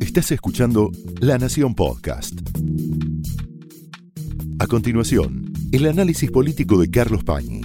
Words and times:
Estás 0.00 0.32
escuchando 0.32 0.90
La 1.20 1.38
Nación 1.38 1.74
Podcast. 1.74 2.34
A 4.58 4.66
continuación, 4.66 5.52
el 5.72 5.86
análisis 5.86 6.30
político 6.30 6.78
de 6.80 6.90
Carlos 6.90 7.24
Pañi 7.24 7.62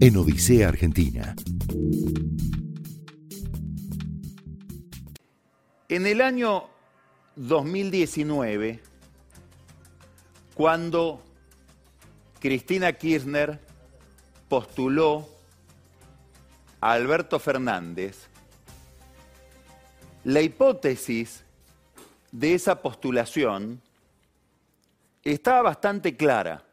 en 0.00 0.16
Odisea 0.16 0.68
Argentina. 0.68 1.34
En 5.88 6.06
el 6.06 6.20
año 6.20 6.64
2019, 7.36 8.82
cuando 10.54 11.22
Cristina 12.40 12.92
Kirchner 12.92 13.60
postuló 14.48 15.28
a 16.80 16.92
Alberto 16.92 17.38
Fernández, 17.38 18.28
la 20.26 20.42
hipótesis 20.42 21.44
de 22.32 22.54
esa 22.54 22.82
postulación 22.82 23.80
estaba 25.22 25.62
bastante 25.62 26.16
clara. 26.16 26.64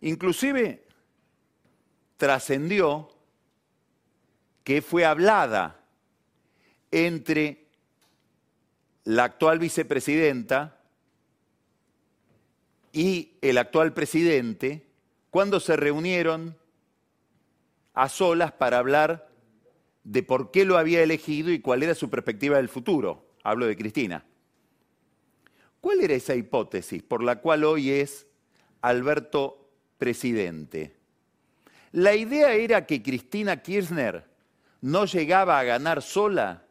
Inclusive 0.00 0.84
trascendió 2.16 3.08
que 4.64 4.82
fue 4.82 5.04
hablada 5.04 5.80
entre 6.90 7.68
la 9.04 9.22
actual 9.22 9.60
vicepresidenta 9.60 10.80
y 12.92 13.38
el 13.42 13.58
actual 13.58 13.92
presidente 13.92 14.88
cuando 15.30 15.60
se 15.60 15.76
reunieron 15.76 16.58
a 17.94 18.08
solas 18.08 18.50
para 18.50 18.78
hablar 18.78 19.27
de 20.08 20.22
por 20.22 20.50
qué 20.50 20.64
lo 20.64 20.78
había 20.78 21.02
elegido 21.02 21.50
y 21.50 21.60
cuál 21.60 21.82
era 21.82 21.94
su 21.94 22.08
perspectiva 22.08 22.56
del 22.56 22.70
futuro. 22.70 23.26
Hablo 23.44 23.66
de 23.66 23.76
Cristina. 23.76 24.24
¿Cuál 25.82 26.00
era 26.00 26.14
esa 26.14 26.34
hipótesis 26.34 27.02
por 27.02 27.22
la 27.22 27.42
cual 27.42 27.64
hoy 27.64 27.90
es 27.90 28.26
Alberto 28.80 29.70
presidente? 29.98 30.96
La 31.92 32.14
idea 32.14 32.54
era 32.54 32.86
que 32.86 33.02
Cristina 33.02 33.60
Kirchner 33.60 34.24
no 34.80 35.04
llegaba 35.04 35.58
a 35.58 35.64
ganar 35.64 36.00
sola 36.00 36.64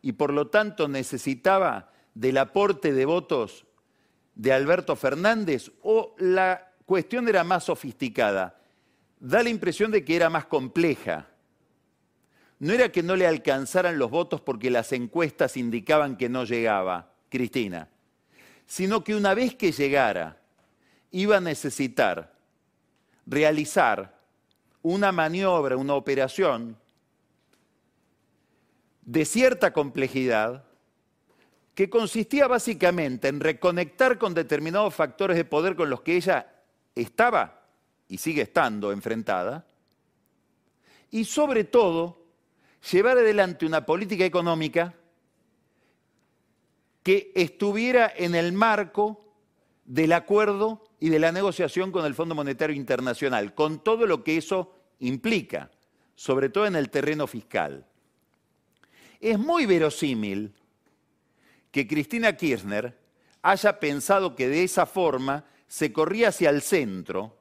y 0.00 0.12
por 0.12 0.32
lo 0.32 0.46
tanto 0.46 0.86
necesitaba 0.86 1.90
del 2.14 2.38
aporte 2.38 2.92
de 2.92 3.04
votos 3.06 3.66
de 4.36 4.52
Alberto 4.52 4.94
Fernández 4.94 5.72
o 5.82 6.14
la 6.18 6.74
cuestión 6.86 7.28
era 7.28 7.42
más 7.42 7.64
sofisticada? 7.64 8.60
Da 9.18 9.42
la 9.42 9.48
impresión 9.48 9.90
de 9.90 10.04
que 10.04 10.14
era 10.14 10.30
más 10.30 10.46
compleja. 10.46 11.26
No 12.60 12.72
era 12.72 12.90
que 12.90 13.02
no 13.02 13.14
le 13.14 13.26
alcanzaran 13.26 13.98
los 13.98 14.10
votos 14.10 14.40
porque 14.40 14.70
las 14.70 14.92
encuestas 14.92 15.56
indicaban 15.56 16.16
que 16.16 16.28
no 16.28 16.44
llegaba, 16.44 17.12
Cristina, 17.28 17.88
sino 18.66 19.04
que 19.04 19.14
una 19.14 19.34
vez 19.34 19.54
que 19.54 19.70
llegara, 19.70 20.40
iba 21.10 21.36
a 21.36 21.40
necesitar 21.40 22.34
realizar 23.26 24.18
una 24.82 25.12
maniobra, 25.12 25.76
una 25.76 25.94
operación 25.94 26.76
de 29.02 29.24
cierta 29.24 29.72
complejidad 29.72 30.64
que 31.74 31.88
consistía 31.88 32.48
básicamente 32.48 33.28
en 33.28 33.40
reconectar 33.40 34.18
con 34.18 34.34
determinados 34.34 34.94
factores 34.94 35.36
de 35.36 35.44
poder 35.44 35.76
con 35.76 35.88
los 35.88 36.00
que 36.00 36.16
ella 36.16 36.46
estaba 36.94 37.62
y 38.08 38.18
sigue 38.18 38.42
estando 38.42 38.90
enfrentada, 38.90 39.64
y 41.10 41.24
sobre 41.24 41.64
todo 41.64 42.27
llevar 42.90 43.18
adelante 43.18 43.66
una 43.66 43.84
política 43.84 44.24
económica 44.24 44.94
que 47.02 47.32
estuviera 47.34 48.12
en 48.14 48.34
el 48.34 48.52
marco 48.52 49.24
del 49.84 50.12
acuerdo 50.12 50.84
y 51.00 51.08
de 51.08 51.18
la 51.18 51.32
negociación 51.32 51.90
con 51.90 52.04
el 52.04 52.14
Fondo 52.14 52.34
Monetario 52.34 52.76
Internacional, 52.76 53.54
con 53.54 53.82
todo 53.82 54.06
lo 54.06 54.22
que 54.22 54.36
eso 54.36 54.74
implica, 55.00 55.70
sobre 56.14 56.50
todo 56.50 56.66
en 56.66 56.76
el 56.76 56.90
terreno 56.90 57.26
fiscal. 57.26 57.86
Es 59.20 59.38
muy 59.38 59.66
verosímil 59.66 60.54
que 61.70 61.86
Cristina 61.86 62.36
Kirchner 62.36 62.98
haya 63.42 63.80
pensado 63.80 64.34
que 64.34 64.48
de 64.48 64.64
esa 64.64 64.86
forma 64.86 65.44
se 65.66 65.92
corría 65.92 66.28
hacia 66.28 66.50
el 66.50 66.62
centro, 66.62 67.38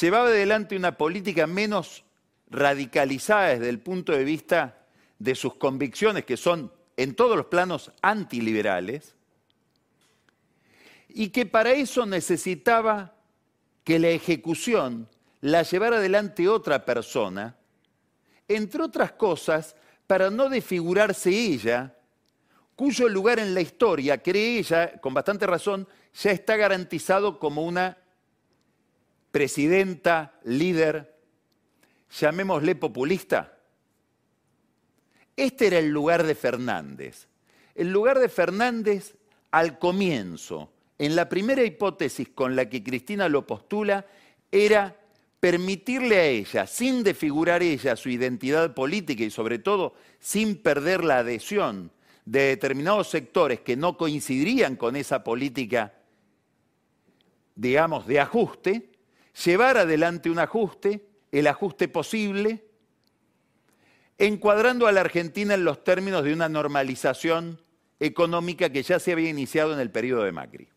llevaba 0.00 0.28
adelante 0.28 0.76
una 0.76 0.96
política 0.96 1.46
menos 1.46 2.04
radicalizada 2.48 3.48
desde 3.50 3.68
el 3.68 3.80
punto 3.80 4.12
de 4.12 4.24
vista 4.24 4.86
de 5.18 5.34
sus 5.34 5.54
convicciones, 5.54 6.24
que 6.24 6.36
son 6.36 6.72
en 6.96 7.14
todos 7.14 7.36
los 7.36 7.46
planos 7.46 7.92
antiliberales, 8.02 9.14
y 11.08 11.28
que 11.30 11.46
para 11.46 11.72
eso 11.72 12.04
necesitaba 12.06 13.14
que 13.84 13.98
la 13.98 14.08
ejecución 14.08 15.08
la 15.40 15.62
llevara 15.62 15.98
adelante 15.98 16.48
otra 16.48 16.84
persona, 16.84 17.56
entre 18.48 18.82
otras 18.82 19.12
cosas, 19.12 19.76
para 20.06 20.30
no 20.30 20.48
desfigurarse 20.48 21.30
ella 21.30 21.94
cuyo 22.74 23.08
lugar 23.08 23.38
en 23.38 23.54
la 23.54 23.62
historia, 23.62 24.22
cree 24.22 24.58
ella, 24.58 25.00
con 25.00 25.14
bastante 25.14 25.46
razón, 25.46 25.88
ya 26.14 26.30
está 26.30 26.56
garantizado 26.56 27.38
como 27.38 27.62
una 27.62 27.96
presidenta, 29.30 30.38
líder, 30.44 31.15
llamémosle 32.10 32.74
populista. 32.76 33.58
Este 35.36 35.66
era 35.66 35.78
el 35.78 35.90
lugar 35.90 36.24
de 36.24 36.34
Fernández. 36.34 37.28
El 37.74 37.92
lugar 37.92 38.18
de 38.18 38.28
Fernández 38.28 39.14
al 39.50 39.78
comienzo, 39.78 40.72
en 40.98 41.14
la 41.14 41.28
primera 41.28 41.62
hipótesis 41.62 42.28
con 42.30 42.56
la 42.56 42.68
que 42.68 42.82
Cristina 42.82 43.28
lo 43.28 43.46
postula, 43.46 44.06
era 44.50 44.96
permitirle 45.40 46.16
a 46.16 46.24
ella, 46.24 46.66
sin 46.66 47.02
desfigurar 47.02 47.62
ella 47.62 47.96
su 47.96 48.08
identidad 48.08 48.74
política 48.74 49.24
y 49.24 49.30
sobre 49.30 49.58
todo 49.58 49.94
sin 50.18 50.56
perder 50.56 51.04
la 51.04 51.18
adhesión 51.18 51.92
de 52.24 52.40
determinados 52.40 53.08
sectores 53.08 53.60
que 53.60 53.76
no 53.76 53.96
coincidirían 53.96 54.76
con 54.76 54.96
esa 54.96 55.22
política, 55.22 55.94
digamos, 57.54 58.06
de 58.06 58.20
ajuste, 58.20 58.90
llevar 59.44 59.76
adelante 59.76 60.30
un 60.30 60.38
ajuste, 60.38 61.06
el 61.38 61.46
ajuste 61.48 61.88
posible, 61.88 62.64
encuadrando 64.16 64.86
a 64.86 64.92
la 64.92 65.02
Argentina 65.02 65.52
en 65.52 65.64
los 65.64 65.84
términos 65.84 66.24
de 66.24 66.32
una 66.32 66.48
normalización 66.48 67.60
económica 68.00 68.70
que 68.70 68.82
ya 68.82 68.98
se 68.98 69.12
había 69.12 69.28
iniciado 69.28 69.74
en 69.74 69.80
el 69.80 69.90
periodo 69.90 70.24
de 70.24 70.32
Macri. 70.32 70.68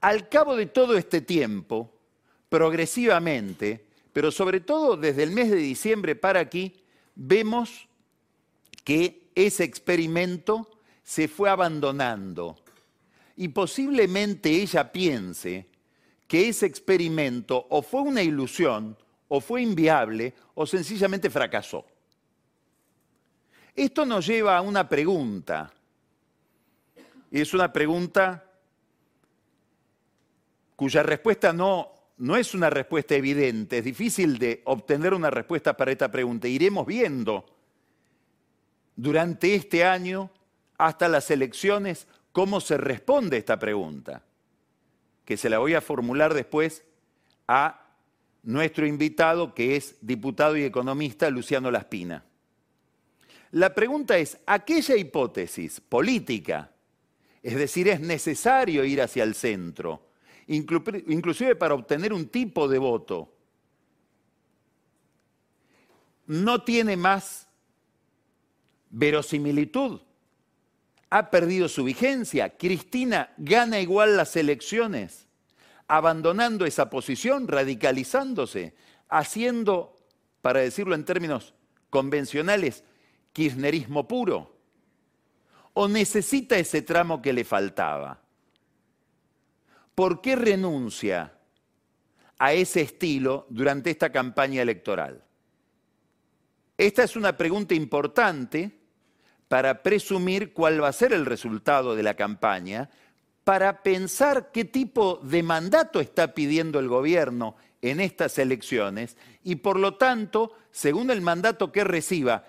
Al 0.00 0.30
cabo 0.30 0.56
de 0.56 0.66
todo 0.66 0.96
este 0.96 1.20
tiempo, 1.20 1.92
progresivamente, 2.48 3.84
pero 4.14 4.30
sobre 4.30 4.60
todo 4.60 4.96
desde 4.96 5.24
el 5.24 5.32
mes 5.32 5.50
de 5.50 5.56
diciembre 5.56 6.16
para 6.16 6.40
aquí, 6.40 6.76
vemos 7.14 7.88
que 8.84 9.28
ese 9.34 9.64
experimento 9.64 10.70
se 11.02 11.28
fue 11.28 11.50
abandonando. 11.50 12.56
Y 13.36 13.48
posiblemente 13.48 14.48
ella 14.48 14.90
piense 14.92 15.66
que 16.26 16.48
ese 16.48 16.66
experimento 16.66 17.66
o 17.70 17.82
fue 17.82 18.02
una 18.02 18.22
ilusión, 18.22 18.96
o 19.28 19.40
fue 19.40 19.62
inviable, 19.62 20.34
o 20.54 20.66
sencillamente 20.66 21.30
fracasó. 21.30 21.84
Esto 23.74 24.06
nos 24.06 24.26
lleva 24.26 24.56
a 24.56 24.62
una 24.62 24.88
pregunta. 24.88 25.72
Y 27.30 27.40
es 27.40 27.52
una 27.52 27.72
pregunta 27.72 28.44
cuya 30.74 31.02
respuesta 31.02 31.52
no, 31.52 31.92
no 32.18 32.36
es 32.36 32.54
una 32.54 32.70
respuesta 32.70 33.14
evidente. 33.14 33.78
Es 33.78 33.84
difícil 33.84 34.38
de 34.38 34.62
obtener 34.64 35.12
una 35.12 35.30
respuesta 35.30 35.76
para 35.76 35.92
esta 35.92 36.10
pregunta. 36.10 36.48
Iremos 36.48 36.86
viendo 36.86 37.44
durante 38.94 39.54
este 39.54 39.84
año 39.84 40.30
hasta 40.78 41.08
las 41.08 41.30
elecciones 41.30 42.06
cómo 42.32 42.60
se 42.60 42.76
responde 42.76 43.38
esta 43.38 43.58
pregunta, 43.58 44.22
que 45.26 45.36
se 45.36 45.50
la 45.50 45.58
voy 45.58 45.74
a 45.74 45.82
formular 45.82 46.32
después 46.32 46.84
a 47.48 47.84
nuestro 48.44 48.86
invitado, 48.86 49.52
que 49.52 49.76
es 49.76 49.96
diputado 50.00 50.56
y 50.56 50.62
economista 50.62 51.28
Luciano 51.28 51.70
Laspina. 51.70 52.24
La 53.50 53.74
pregunta 53.74 54.16
es, 54.16 54.38
aquella 54.46 54.96
hipótesis 54.96 55.80
política, 55.80 56.70
es 57.42 57.56
decir, 57.56 57.88
es 57.88 58.00
necesario 58.00 58.84
ir 58.84 59.02
hacia 59.02 59.24
el 59.24 59.34
centro, 59.34 60.10
inclusive 60.46 61.56
para 61.56 61.74
obtener 61.74 62.12
un 62.12 62.28
tipo 62.28 62.68
de 62.68 62.78
voto, 62.78 63.32
no 66.26 66.62
tiene 66.62 66.96
más 66.96 67.48
verosimilitud. 68.90 70.00
Ha 71.10 71.30
perdido 71.30 71.68
su 71.68 71.84
vigencia. 71.84 72.56
Cristina 72.56 73.32
gana 73.36 73.80
igual 73.80 74.16
las 74.16 74.36
elecciones, 74.36 75.26
abandonando 75.88 76.66
esa 76.66 76.90
posición, 76.90 77.46
radicalizándose, 77.48 78.74
haciendo, 79.08 79.96
para 80.42 80.60
decirlo 80.60 80.94
en 80.94 81.04
términos 81.04 81.54
convencionales 81.90 82.84
kirchnerismo 83.32 84.08
puro? 84.08 84.56
¿O 85.74 85.88
necesita 85.88 86.56
ese 86.56 86.80
tramo 86.80 87.20
que 87.20 87.34
le 87.34 87.44
faltaba? 87.44 88.18
¿Por 89.94 90.22
qué 90.22 90.36
renuncia 90.36 91.38
a 92.38 92.52
ese 92.54 92.80
estilo 92.80 93.46
durante 93.50 93.90
esta 93.90 94.10
campaña 94.10 94.62
electoral? 94.62 95.22
Esta 96.78 97.02
es 97.02 97.14
una 97.14 97.36
pregunta 97.36 97.74
importante 97.74 98.78
para 99.48 99.82
presumir 99.82 100.52
cuál 100.52 100.82
va 100.82 100.88
a 100.88 100.92
ser 100.92 101.12
el 101.12 101.26
resultado 101.26 101.94
de 101.94 102.02
la 102.02 102.14
campaña, 102.14 102.90
para 103.44 103.82
pensar 103.82 104.50
qué 104.52 104.64
tipo 104.64 105.20
de 105.22 105.42
mandato 105.42 106.00
está 106.00 106.34
pidiendo 106.34 106.80
el 106.80 106.88
gobierno 106.88 107.56
en 107.80 108.00
estas 108.00 108.38
elecciones 108.38 109.16
y 109.44 109.56
por 109.56 109.78
lo 109.78 109.94
tanto, 109.94 110.52
según 110.72 111.10
el 111.10 111.20
mandato 111.20 111.70
que 111.70 111.84
reciba, 111.84 112.44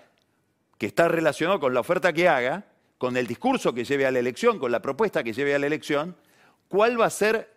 que 0.76 0.86
está 0.86 1.06
relacionado 1.06 1.60
con 1.60 1.72
la 1.72 1.80
oferta 1.80 2.12
que 2.12 2.28
haga, 2.28 2.66
con 2.98 3.16
el 3.16 3.28
discurso 3.28 3.72
que 3.72 3.84
lleve 3.84 4.06
a 4.06 4.10
la 4.10 4.18
elección, 4.18 4.58
con 4.58 4.72
la 4.72 4.82
propuesta 4.82 5.22
que 5.22 5.32
lleve 5.32 5.54
a 5.54 5.58
la 5.60 5.66
elección, 5.66 6.16
cuál 6.66 7.00
va 7.00 7.06
a 7.06 7.10
ser 7.10 7.48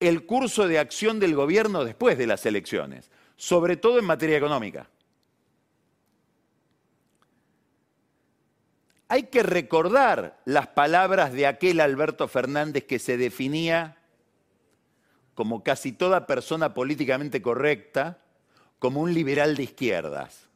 el 0.00 0.26
curso 0.26 0.68
de 0.68 0.78
acción 0.78 1.18
del 1.18 1.34
gobierno 1.34 1.84
después 1.84 2.18
de 2.18 2.26
las 2.26 2.44
elecciones, 2.44 3.10
sobre 3.36 3.76
todo 3.76 3.98
en 3.98 4.04
materia 4.04 4.36
económica. 4.36 4.88
Hay 9.08 9.24
que 9.24 9.42
recordar 9.42 10.38
las 10.44 10.68
palabras 10.68 11.32
de 11.32 11.46
aquel 11.46 11.80
Alberto 11.80 12.28
Fernández 12.28 12.84
que 12.84 12.98
se 12.98 13.16
definía 13.16 13.96
como 15.34 15.62
casi 15.62 15.92
toda 15.92 16.26
persona 16.26 16.74
políticamente 16.74 17.40
correcta, 17.40 18.18
como 18.78 19.00
un 19.00 19.14
liberal 19.14 19.56
de 19.56 19.62
izquierdas. 19.62 20.48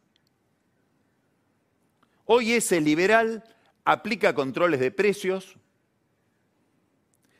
Hoy 2.26 2.52
ese 2.52 2.80
liberal 2.80 3.44
aplica 3.84 4.34
controles 4.34 4.80
de 4.80 4.90
precios, 4.90 5.56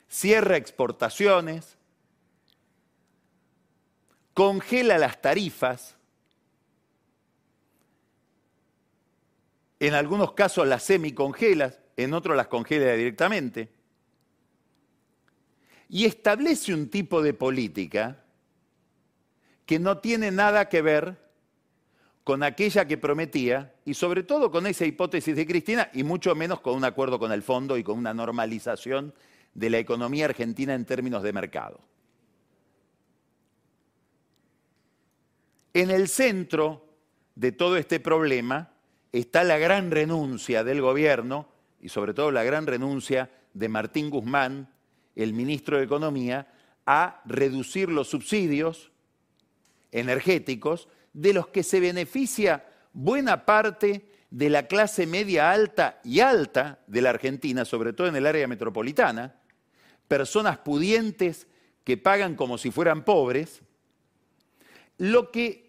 cierra 0.07 0.57
exportaciones, 0.57 1.77
congela 4.33 4.97
las 4.97 5.21
tarifas, 5.21 5.95
en 9.87 9.95
algunos 9.95 10.31
casos 10.31 10.65
las 10.65 10.83
semicongelas, 10.83 11.81
en 11.97 12.13
otros 12.13 12.37
las 12.37 12.47
congela 12.47 12.93
directamente, 12.93 13.69
y 15.89 16.05
establece 16.05 16.73
un 16.73 16.89
tipo 16.89 17.21
de 17.21 17.33
política 17.33 18.23
que 19.65 19.79
no 19.79 19.97
tiene 19.97 20.31
nada 20.31 20.69
que 20.69 20.81
ver 20.81 21.17
con 22.23 22.43
aquella 22.43 22.87
que 22.87 22.97
prometía 22.97 23.75
y 23.83 23.93
sobre 23.93 24.23
todo 24.23 24.49
con 24.51 24.67
esa 24.67 24.85
hipótesis 24.85 25.35
de 25.35 25.45
Cristina 25.45 25.89
y 25.93 26.03
mucho 26.03 26.33
menos 26.33 26.61
con 26.61 26.75
un 26.75 26.85
acuerdo 26.85 27.19
con 27.19 27.33
el 27.33 27.43
fondo 27.43 27.77
y 27.77 27.83
con 27.83 27.97
una 27.97 28.13
normalización 28.13 29.13
de 29.53 29.69
la 29.69 29.79
economía 29.79 30.25
argentina 30.25 30.73
en 30.73 30.85
términos 30.85 31.23
de 31.23 31.33
mercado. 31.33 31.81
En 35.73 35.91
el 35.91 36.07
centro 36.07 36.87
de 37.35 37.51
todo 37.51 37.75
este 37.75 37.99
problema 37.99 38.72
está 39.13 39.43
la 39.43 39.57
gran 39.57 39.91
renuncia 39.91 40.63
del 40.63 40.81
gobierno 40.81 41.47
y 41.79 41.89
sobre 41.89 42.13
todo 42.13 42.31
la 42.31 42.43
gran 42.43 42.67
renuncia 42.67 43.29
de 43.53 43.69
Martín 43.69 44.09
Guzmán, 44.09 44.73
el 45.15 45.33
ministro 45.33 45.77
de 45.77 45.83
Economía, 45.83 46.51
a 46.85 47.21
reducir 47.25 47.89
los 47.89 48.09
subsidios 48.09 48.91
energéticos 49.91 50.89
de 51.13 51.33
los 51.33 51.47
que 51.47 51.63
se 51.63 51.79
beneficia 51.79 52.65
buena 52.91 53.45
parte 53.45 54.09
de 54.31 54.49
la 54.49 54.65
clase 54.65 55.05
media 55.05 55.51
alta 55.51 55.99
y 56.03 56.19
alta 56.19 56.79
de 56.87 57.01
la 57.01 57.11
Argentina, 57.11 57.65
sobre 57.65 57.93
todo 57.93 58.07
en 58.07 58.15
el 58.15 58.25
área 58.25 58.47
metropolitana, 58.47 59.35
personas 60.07 60.57
pudientes 60.57 61.47
que 61.83 61.97
pagan 61.97 62.35
como 62.35 62.57
si 62.57 62.71
fueran 62.71 63.05
pobres, 63.05 63.61
lo 64.97 65.29
que 65.29 65.62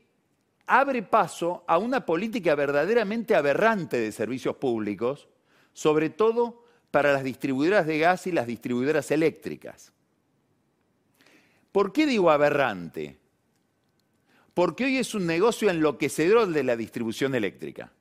abre 0.66 1.02
paso 1.02 1.64
a 1.66 1.78
una 1.78 2.04
política 2.06 2.54
verdaderamente 2.54 3.34
aberrante 3.34 3.98
de 3.98 4.12
servicios 4.12 4.56
públicos, 4.56 5.28
sobre 5.72 6.10
todo 6.10 6.64
para 6.90 7.12
las 7.12 7.24
distribuidoras 7.24 7.86
de 7.86 7.98
gas 7.98 8.26
y 8.26 8.32
las 8.32 8.46
distribuidoras 8.46 9.10
eléctricas. 9.10 9.92
¿Por 11.72 11.92
qué 11.92 12.06
digo 12.06 12.30
aberrante? 12.30 13.18
Porque 14.54 14.84
hoy 14.84 14.98
es 14.98 15.14
un 15.14 15.26
negocio 15.26 15.68
enloquecedor 15.70 16.48
de 16.48 16.62
la 16.62 16.76
distribución 16.76 17.34
eléctrica. 17.34 17.92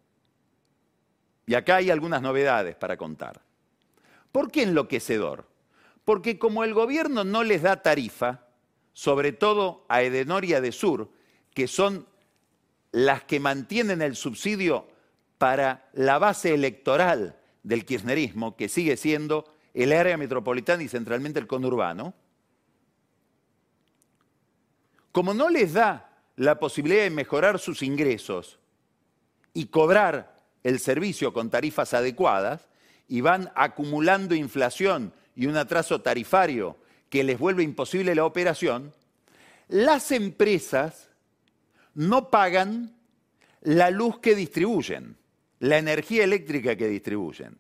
Y 1.48 1.56
acá 1.56 1.78
hay 1.78 1.90
algunas 1.90 2.22
novedades 2.22 2.76
para 2.76 2.96
contar. 2.96 3.42
¿Por 4.32 4.52
qué 4.52 4.64
enloquecedor? 4.64 5.48
Porque 6.06 6.38
como 6.38 6.64
el 6.64 6.74
gobierno 6.74 7.24
no 7.24 7.44
les 7.44 7.64
da 7.64 7.82
tarifa, 7.82 8.48
sobre 8.94 9.32
todo 9.32 9.86
a 9.90 10.04
Edenor 10.04 10.46
y 10.46 10.54
a 10.54 10.72
Sur, 10.72 11.10
que 11.54 11.68
son 11.68 12.08
las 12.94 13.24
que 13.24 13.40
mantienen 13.40 14.02
el 14.02 14.16
subsidio 14.16 14.88
para 15.38 15.90
la 15.94 16.20
base 16.20 16.54
electoral 16.54 17.38
del 17.64 17.84
kirchnerismo, 17.86 18.56
que 18.56 18.70
sigue 18.70 18.96
siendo 18.96 19.52
el 19.74 19.92
área 19.92 20.16
metropolitana 20.16 20.84
y 20.84 20.88
centralmente 20.88 21.40
el 21.40 21.48
conurbano, 21.48 22.14
como 25.12 25.34
no 25.34 25.50
les 25.50 25.74
da 25.74 26.12
la 26.36 26.60
posibilidad 26.60 27.04
de 27.04 27.10
mejorar 27.10 27.60
sus 27.60 27.82
ingresos 27.82 28.60
y 29.54 29.66
cobrar 29.66 30.42
el 30.64 30.80
servicio 30.80 31.34
con 31.34 31.50
tarifas 31.50 31.94
adecuadas, 31.94 32.68
y 33.08 33.22
van 33.22 33.52
acumulando 33.56 34.34
inflación 34.34 35.14
y 35.36 35.48
un 35.48 35.58
atraso 35.58 36.02
tarifario 36.02 36.78
que 37.10 37.24
les 37.24 37.38
vuelve 37.38 37.64
imposible 37.64 38.16
la 38.16 38.26
operación, 38.26 38.94
las 39.68 40.12
empresas 40.12 41.10
no 41.96 42.30
pagan 42.30 42.96
la 43.62 43.90
luz 43.90 44.20
que 44.20 44.36
distribuyen, 44.36 45.18
la 45.60 45.78
energía 45.78 46.24
eléctrica 46.24 46.76
que 46.76 46.88
distribuyen. 46.88 47.58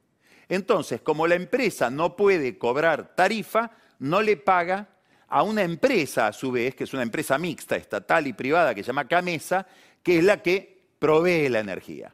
Entonces, 0.49 1.01
como 1.01 1.25
la 1.27 1.35
empresa 1.35 1.89
no 1.89 2.15
puede 2.15 2.57
cobrar 2.57 3.15
tarifa, 3.15 3.71
no 3.99 4.21
le 4.21 4.37
paga 4.37 4.89
a 5.27 5.43
una 5.43 5.63
empresa, 5.63 6.27
a 6.27 6.33
su 6.33 6.51
vez, 6.51 6.75
que 6.75 6.83
es 6.83 6.93
una 6.93 7.03
empresa 7.03 7.37
mixta, 7.37 7.75
estatal 7.75 8.27
y 8.27 8.33
privada, 8.33 8.75
que 8.75 8.83
se 8.83 8.87
llama 8.87 9.07
Camesa, 9.07 9.65
que 10.03 10.19
es 10.19 10.23
la 10.23 10.41
que 10.41 10.83
provee 10.99 11.49
la 11.49 11.59
energía. 11.59 12.13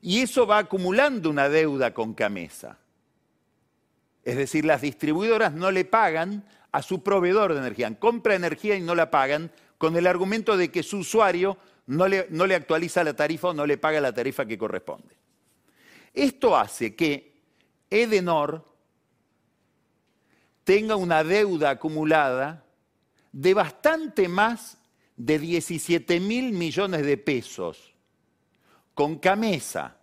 Y 0.00 0.20
eso 0.20 0.46
va 0.46 0.58
acumulando 0.58 1.30
una 1.30 1.48
deuda 1.48 1.94
con 1.94 2.14
Camesa. 2.14 2.78
Es 4.24 4.36
decir, 4.36 4.64
las 4.64 4.80
distribuidoras 4.80 5.52
no 5.52 5.70
le 5.70 5.84
pagan 5.84 6.44
a 6.72 6.82
su 6.82 7.02
proveedor 7.02 7.52
de 7.52 7.60
energía. 7.60 7.94
Compra 7.98 8.34
energía 8.34 8.74
y 8.76 8.80
no 8.80 8.94
la 8.94 9.10
pagan 9.10 9.52
con 9.82 9.96
el 9.96 10.06
argumento 10.06 10.56
de 10.56 10.70
que 10.70 10.84
su 10.84 10.98
usuario 10.98 11.58
no 11.88 12.06
le, 12.06 12.54
actualiza 12.54 13.02
la 13.02 13.16
tarifa 13.16 13.48
o 13.48 13.52
no 13.52 13.66
le 13.66 13.78
paga 13.78 14.00
la 14.00 14.14
tarifa 14.14 14.46
que 14.46 14.56
corresponde. 14.56 15.16
Esto 16.14 16.56
hace 16.56 16.94
que 16.94 17.42
Edenor 17.90 18.64
tenga 20.62 20.94
una 20.94 21.24
deuda 21.24 21.70
acumulada 21.70 22.64
de 23.32 23.54
bastante 23.54 24.28
más 24.28 24.78
de 25.16 25.40
17 25.40 26.20
mil 26.20 26.52
millones 26.52 27.04
de 27.04 27.16
pesos 27.16 27.92
con 28.94 29.18
Camesa. 29.18 29.96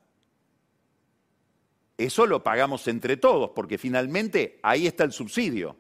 Eso 1.98 2.26
lo 2.26 2.44
pagamos 2.44 2.86
entre 2.90 3.16
todos, 3.16 3.52
porque 3.52 3.78
finalmente 3.78 4.60
ahí 4.62 4.88
está 4.88 5.06
el 5.06 5.14
subsidio. 5.14 5.78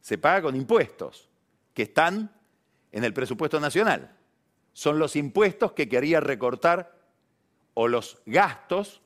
Se 0.00 0.18
paga 0.18 0.42
con 0.42 0.56
impuestos, 0.56 1.28
que 1.72 1.82
están 1.82 2.41
en 2.92 3.04
el 3.04 3.12
presupuesto 3.12 3.58
nacional. 3.58 4.14
Son 4.72 4.98
los 4.98 5.16
impuestos 5.16 5.72
que 5.72 5.88
quería 5.88 6.20
recortar 6.20 6.98
o 7.74 7.88
los 7.88 8.22
gastos, 8.26 9.00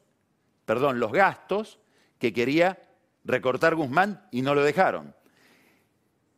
perdón, 0.64 1.00
los 1.00 1.12
gastos 1.12 1.78
que 2.18 2.32
quería 2.32 2.82
recortar 3.24 3.74
Guzmán 3.74 4.26
y 4.30 4.42
no 4.42 4.54
lo 4.54 4.62
dejaron. 4.62 5.14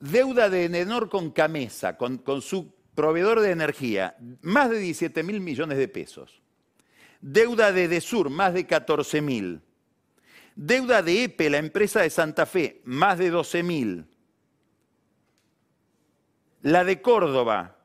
Deuda 0.00 0.48
de 0.48 0.66
Enenor 0.66 1.08
con 1.08 1.30
Camesa, 1.30 1.96
con, 1.96 2.18
con 2.18 2.40
su 2.40 2.72
proveedor 2.94 3.40
de 3.40 3.50
energía, 3.50 4.16
más 4.42 4.70
de 4.70 4.78
17 4.78 5.22
mil 5.22 5.40
millones 5.40 5.78
de 5.78 5.88
pesos. 5.88 6.42
Deuda 7.20 7.72
de 7.72 7.88
Desur, 7.88 8.30
más 8.30 8.54
de 8.54 8.66
14 8.66 9.20
mil. 9.20 9.60
Deuda 10.54 11.02
de 11.02 11.24
EPE, 11.24 11.50
la 11.50 11.58
empresa 11.58 12.00
de 12.00 12.10
Santa 12.10 12.46
Fe, 12.46 12.80
más 12.84 13.18
de 13.18 13.30
12 13.30 13.62
mil. 13.62 14.06
La 16.62 16.84
de 16.84 17.00
Córdoba, 17.00 17.76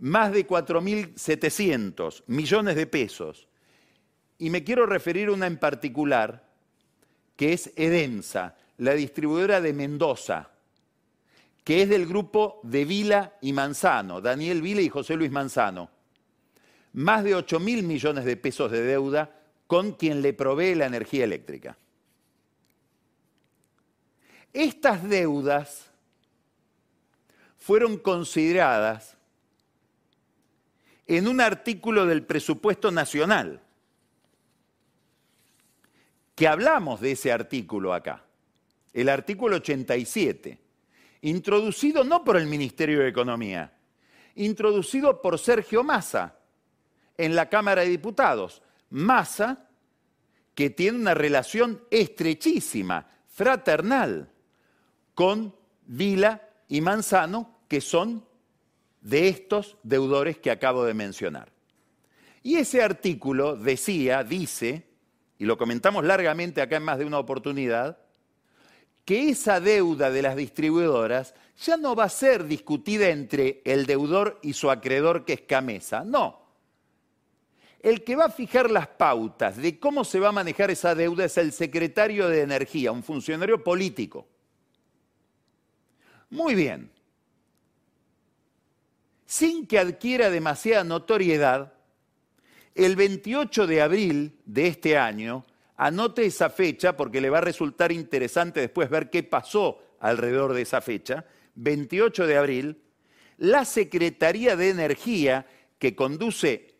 más 0.00 0.32
de 0.32 0.46
4.700 0.46 2.24
millones 2.26 2.76
de 2.76 2.86
pesos. 2.86 3.48
Y 4.38 4.50
me 4.50 4.64
quiero 4.64 4.86
referir 4.86 5.28
a 5.28 5.32
una 5.32 5.46
en 5.46 5.58
particular, 5.58 6.46
que 7.36 7.52
es 7.52 7.72
Edensa, 7.76 8.56
la 8.78 8.94
distribuidora 8.94 9.60
de 9.60 9.72
Mendoza, 9.72 10.50
que 11.64 11.82
es 11.82 11.88
del 11.88 12.06
grupo 12.06 12.60
de 12.62 12.84
Vila 12.84 13.36
y 13.40 13.52
Manzano, 13.52 14.20
Daniel 14.20 14.62
Vila 14.62 14.80
y 14.80 14.88
José 14.88 15.16
Luis 15.16 15.30
Manzano. 15.30 15.90
más 16.94 17.22
de 17.22 17.34
8 17.34 17.60
mil 17.60 17.82
millones 17.82 18.24
de 18.24 18.36
pesos 18.36 18.72
de 18.72 18.82
deuda 18.82 19.38
con 19.66 19.92
quien 19.92 20.22
le 20.22 20.32
provee 20.32 20.74
la 20.74 20.86
energía 20.86 21.24
eléctrica. 21.24 21.76
Estas 24.52 25.06
deudas 25.08 25.87
fueron 27.68 27.98
consideradas 27.98 29.18
en 31.06 31.28
un 31.28 31.38
artículo 31.38 32.06
del 32.06 32.24
presupuesto 32.24 32.90
nacional, 32.90 33.60
que 36.34 36.48
hablamos 36.48 37.02
de 37.02 37.12
ese 37.12 37.30
artículo 37.30 37.92
acá, 37.92 38.24
el 38.94 39.10
artículo 39.10 39.56
87, 39.56 40.58
introducido 41.20 42.04
no 42.04 42.24
por 42.24 42.38
el 42.38 42.46
Ministerio 42.46 43.00
de 43.00 43.08
Economía, 43.08 43.70
introducido 44.36 45.20
por 45.20 45.38
Sergio 45.38 45.84
Massa 45.84 46.38
en 47.18 47.34
la 47.34 47.50
Cámara 47.50 47.82
de 47.82 47.90
Diputados. 47.90 48.62
Massa, 48.88 49.68
que 50.54 50.70
tiene 50.70 50.96
una 50.96 51.12
relación 51.12 51.82
estrechísima, 51.90 53.06
fraternal, 53.28 54.30
con 55.14 55.54
Vila 55.84 56.48
y 56.66 56.80
Manzano, 56.80 57.57
que 57.68 57.80
son 57.82 58.24
de 59.02 59.28
estos 59.28 59.76
deudores 59.82 60.38
que 60.38 60.50
acabo 60.50 60.84
de 60.84 60.94
mencionar. 60.94 61.52
Y 62.42 62.56
ese 62.56 62.82
artículo 62.82 63.56
decía, 63.56 64.24
dice, 64.24 64.84
y 65.38 65.44
lo 65.44 65.58
comentamos 65.58 66.04
largamente 66.04 66.62
acá 66.62 66.76
en 66.76 66.82
más 66.82 66.98
de 66.98 67.04
una 67.04 67.18
oportunidad, 67.18 67.98
que 69.04 69.30
esa 69.30 69.60
deuda 69.60 70.10
de 70.10 70.22
las 70.22 70.36
distribuidoras 70.36 71.34
ya 71.62 71.76
no 71.76 71.94
va 71.94 72.04
a 72.04 72.10
ser 72.10 72.44
discutida 72.44 73.08
entre 73.08 73.62
el 73.64 73.86
deudor 73.86 74.38
y 74.42 74.52
su 74.52 74.70
acreedor 74.70 75.24
que 75.24 75.34
es 75.34 75.40
Camesa, 75.42 76.04
no. 76.04 76.46
El 77.80 78.02
que 78.02 78.16
va 78.16 78.26
a 78.26 78.30
fijar 78.30 78.70
las 78.70 78.88
pautas 78.88 79.56
de 79.56 79.78
cómo 79.78 80.04
se 80.04 80.18
va 80.18 80.28
a 80.28 80.32
manejar 80.32 80.70
esa 80.70 80.94
deuda 80.94 81.24
es 81.24 81.38
el 81.38 81.52
secretario 81.52 82.28
de 82.28 82.42
Energía, 82.42 82.92
un 82.92 83.02
funcionario 83.02 83.62
político. 83.62 84.26
Muy 86.30 86.54
bien 86.54 86.90
sin 89.28 89.66
que 89.66 89.78
adquiera 89.78 90.30
demasiada 90.30 90.84
notoriedad, 90.84 91.74
el 92.74 92.96
28 92.96 93.66
de 93.66 93.82
abril 93.82 94.38
de 94.46 94.68
este 94.68 94.96
año, 94.96 95.44
anote 95.76 96.24
esa 96.24 96.48
fecha 96.48 96.96
porque 96.96 97.20
le 97.20 97.28
va 97.28 97.36
a 97.38 97.42
resultar 97.42 97.92
interesante 97.92 98.60
después 98.60 98.88
ver 98.88 99.10
qué 99.10 99.22
pasó 99.22 99.82
alrededor 100.00 100.54
de 100.54 100.62
esa 100.62 100.80
fecha, 100.80 101.26
28 101.56 102.26
de 102.26 102.38
abril, 102.38 102.82
la 103.36 103.66
Secretaría 103.66 104.56
de 104.56 104.70
Energía 104.70 105.46
que 105.78 105.94
conduce 105.94 106.74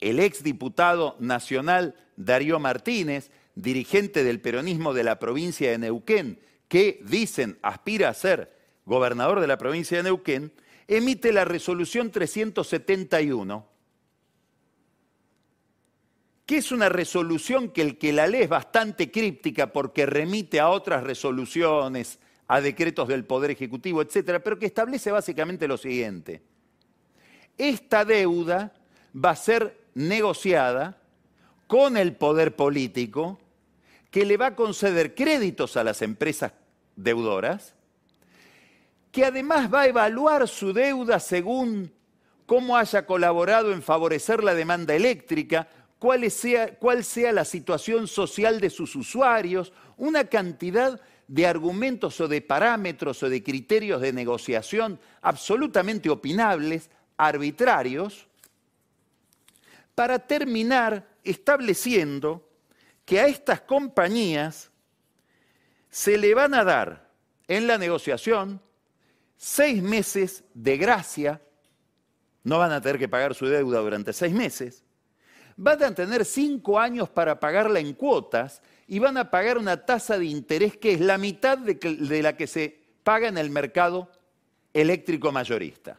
el 0.00 0.18
exdiputado 0.18 1.14
nacional 1.20 1.94
Darío 2.16 2.58
Martínez, 2.58 3.30
dirigente 3.54 4.24
del 4.24 4.40
peronismo 4.40 4.92
de 4.92 5.04
la 5.04 5.20
provincia 5.20 5.70
de 5.70 5.78
Neuquén, 5.78 6.40
que 6.66 7.00
dicen 7.04 7.60
aspira 7.62 8.08
a 8.08 8.14
ser 8.14 8.58
gobernador 8.86 9.38
de 9.38 9.46
la 9.46 9.56
provincia 9.56 9.98
de 9.98 10.02
Neuquén, 10.02 10.52
emite 10.96 11.32
la 11.32 11.44
resolución 11.44 12.10
371, 12.10 13.64
que 16.44 16.56
es 16.56 16.72
una 16.72 16.88
resolución 16.88 17.70
que 17.70 17.82
el 17.82 17.96
que 17.96 18.12
la 18.12 18.26
lee 18.26 18.42
es 18.42 18.48
bastante 18.48 19.08
críptica 19.08 19.72
porque 19.72 20.04
remite 20.04 20.58
a 20.58 20.68
otras 20.68 21.04
resoluciones, 21.04 22.18
a 22.48 22.60
decretos 22.60 23.06
del 23.06 23.24
Poder 23.24 23.52
Ejecutivo, 23.52 24.02
etcétera, 24.02 24.42
pero 24.42 24.58
que 24.58 24.66
establece 24.66 25.12
básicamente 25.12 25.68
lo 25.68 25.76
siguiente. 25.76 26.42
Esta 27.56 28.04
deuda 28.04 28.72
va 29.14 29.30
a 29.30 29.36
ser 29.36 29.84
negociada 29.94 31.00
con 31.68 31.96
el 31.96 32.16
poder 32.16 32.56
político 32.56 33.38
que 34.10 34.24
le 34.24 34.36
va 34.36 34.46
a 34.46 34.56
conceder 34.56 35.14
créditos 35.14 35.76
a 35.76 35.84
las 35.84 36.02
empresas 36.02 36.52
deudoras 36.96 37.76
que 39.12 39.24
además 39.24 39.72
va 39.72 39.82
a 39.82 39.86
evaluar 39.88 40.46
su 40.48 40.72
deuda 40.72 41.18
según 41.18 41.92
cómo 42.46 42.76
haya 42.76 43.06
colaborado 43.06 43.72
en 43.72 43.82
favorecer 43.82 44.42
la 44.42 44.54
demanda 44.54 44.94
eléctrica, 44.94 45.68
cuál 45.98 46.30
sea, 46.30 47.32
la 47.32 47.44
situación 47.44 48.08
social 48.08 48.60
de 48.60 48.70
sus 48.70 48.96
usuarios, 48.96 49.72
una 49.96 50.24
cantidad 50.24 51.00
de 51.28 51.46
argumentos 51.46 52.20
o 52.20 52.26
de 52.26 52.40
parámetros 52.40 53.22
o 53.22 53.28
de 53.28 53.42
criterios 53.42 54.00
de 54.00 54.12
negociación 54.12 54.98
absolutamente 55.20 56.08
opinables, 56.08 56.90
arbitrarios, 57.16 58.26
para 59.94 60.18
terminar 60.18 61.06
estableciendo 61.22 62.48
que 63.04 63.20
a 63.20 63.26
estas 63.26 63.60
compañías 63.60 64.70
se 65.90 66.16
le 66.16 66.34
van 66.34 66.54
a 66.54 66.64
dar 66.64 67.10
en 67.46 67.66
la 67.66 67.76
negociación 67.76 68.60
seis 69.40 69.82
meses 69.82 70.44
de 70.52 70.76
gracia, 70.76 71.40
no 72.44 72.58
van 72.58 72.72
a 72.72 72.80
tener 72.82 72.98
que 72.98 73.08
pagar 73.08 73.34
su 73.34 73.46
deuda 73.46 73.78
durante 73.80 74.12
seis 74.12 74.34
meses, 74.34 74.84
van 75.56 75.82
a 75.82 75.94
tener 75.94 76.26
cinco 76.26 76.78
años 76.78 77.08
para 77.08 77.40
pagarla 77.40 77.80
en 77.80 77.94
cuotas 77.94 78.60
y 78.86 78.98
van 78.98 79.16
a 79.16 79.30
pagar 79.30 79.56
una 79.56 79.86
tasa 79.86 80.18
de 80.18 80.26
interés 80.26 80.76
que 80.76 80.92
es 80.92 81.00
la 81.00 81.16
mitad 81.16 81.56
de, 81.56 82.22
la 82.22 82.36
que 82.36 82.46
se 82.46 82.82
paga 83.02 83.28
en 83.28 83.38
el 83.38 83.48
mercado 83.48 84.12
eléctrico 84.74 85.32
mayorista. 85.32 85.98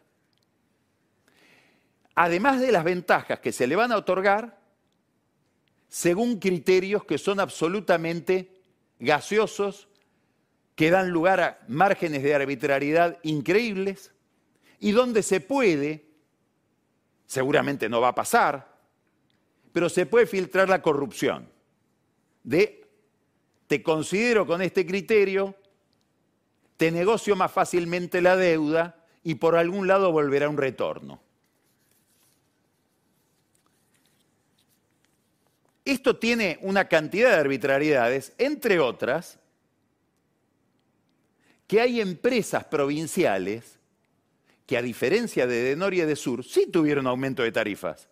Además 2.13 2.62
de 2.62 2.71
las 2.71 2.83
ventajas 2.83 3.39
que 3.39 3.51
se 3.51 3.65
le 3.65 3.75
van 3.75 3.91
a 3.91 3.98
otorgar, 3.98 4.60
según 5.89 6.38
criterios 6.38 7.05
que 7.05 7.17
son 7.17 7.39
absolutamente 7.39 8.62
gaseosos 9.00 9.88
que 10.81 10.89
dan 10.89 11.11
lugar 11.11 11.39
a 11.41 11.59
márgenes 11.67 12.23
de 12.23 12.33
arbitrariedad 12.33 13.19
increíbles 13.21 14.11
y 14.79 14.93
donde 14.93 15.21
se 15.21 15.39
puede, 15.39 16.07
seguramente 17.27 17.88
no 17.88 18.01
va 18.01 18.07
a 18.07 18.15
pasar, 18.15 18.79
pero 19.71 19.89
se 19.89 20.07
puede 20.07 20.25
filtrar 20.25 20.69
la 20.69 20.81
corrupción. 20.81 21.47
De, 22.41 22.83
te 23.67 23.83
considero 23.83 24.47
con 24.47 24.63
este 24.63 24.83
criterio, 24.83 25.53
te 26.77 26.89
negocio 26.89 27.35
más 27.35 27.51
fácilmente 27.51 28.19
la 28.19 28.35
deuda 28.35 29.05
y 29.23 29.35
por 29.35 29.57
algún 29.57 29.85
lado 29.85 30.11
volverá 30.11 30.50
un 30.50 30.57
retorno. 30.57 31.21
Esto 35.85 36.17
tiene 36.17 36.57
una 36.63 36.88
cantidad 36.88 37.29
de 37.29 37.39
arbitrariedades, 37.39 38.33
entre 38.39 38.79
otras, 38.79 39.38
que 41.71 41.79
hay 41.79 42.01
empresas 42.01 42.65
provinciales 42.65 43.79
que 44.65 44.75
a 44.75 44.81
diferencia 44.81 45.47
de 45.47 45.63
Denor 45.63 45.93
y 45.93 46.01
de 46.01 46.17
sí 46.17 46.67
tuvieron 46.69 47.07
aumento 47.07 47.43
de 47.43 47.53
tarifas. 47.53 48.09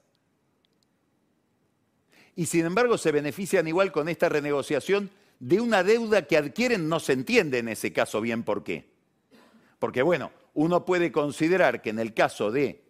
Y 2.38 2.46
sin 2.46 2.66
embargo 2.66 2.98
se 2.98 3.12
benefician 3.12 3.68
igual 3.68 3.92
con 3.92 4.08
esta 4.08 4.30
renegociación 4.30 5.10
de 5.42 5.60
una 5.60 5.84
deuda 5.84 6.26
que 6.26 6.38
adquieren, 6.38 6.88
no 6.88 7.02
se 7.02 7.12
entiende 7.12 7.58
en 7.58 7.68
ese 7.68 7.92
caso 7.92 8.22
bien 8.22 8.44
por 8.44 8.64
qué. 8.64 8.86
Porque 9.78 10.04
bueno, 10.04 10.32
uno 10.54 10.86
puede 10.86 11.12
considerar 11.12 11.82
que 11.82 11.90
en 11.90 12.00
el 12.00 12.14
caso 12.14 12.52
de 12.52 12.82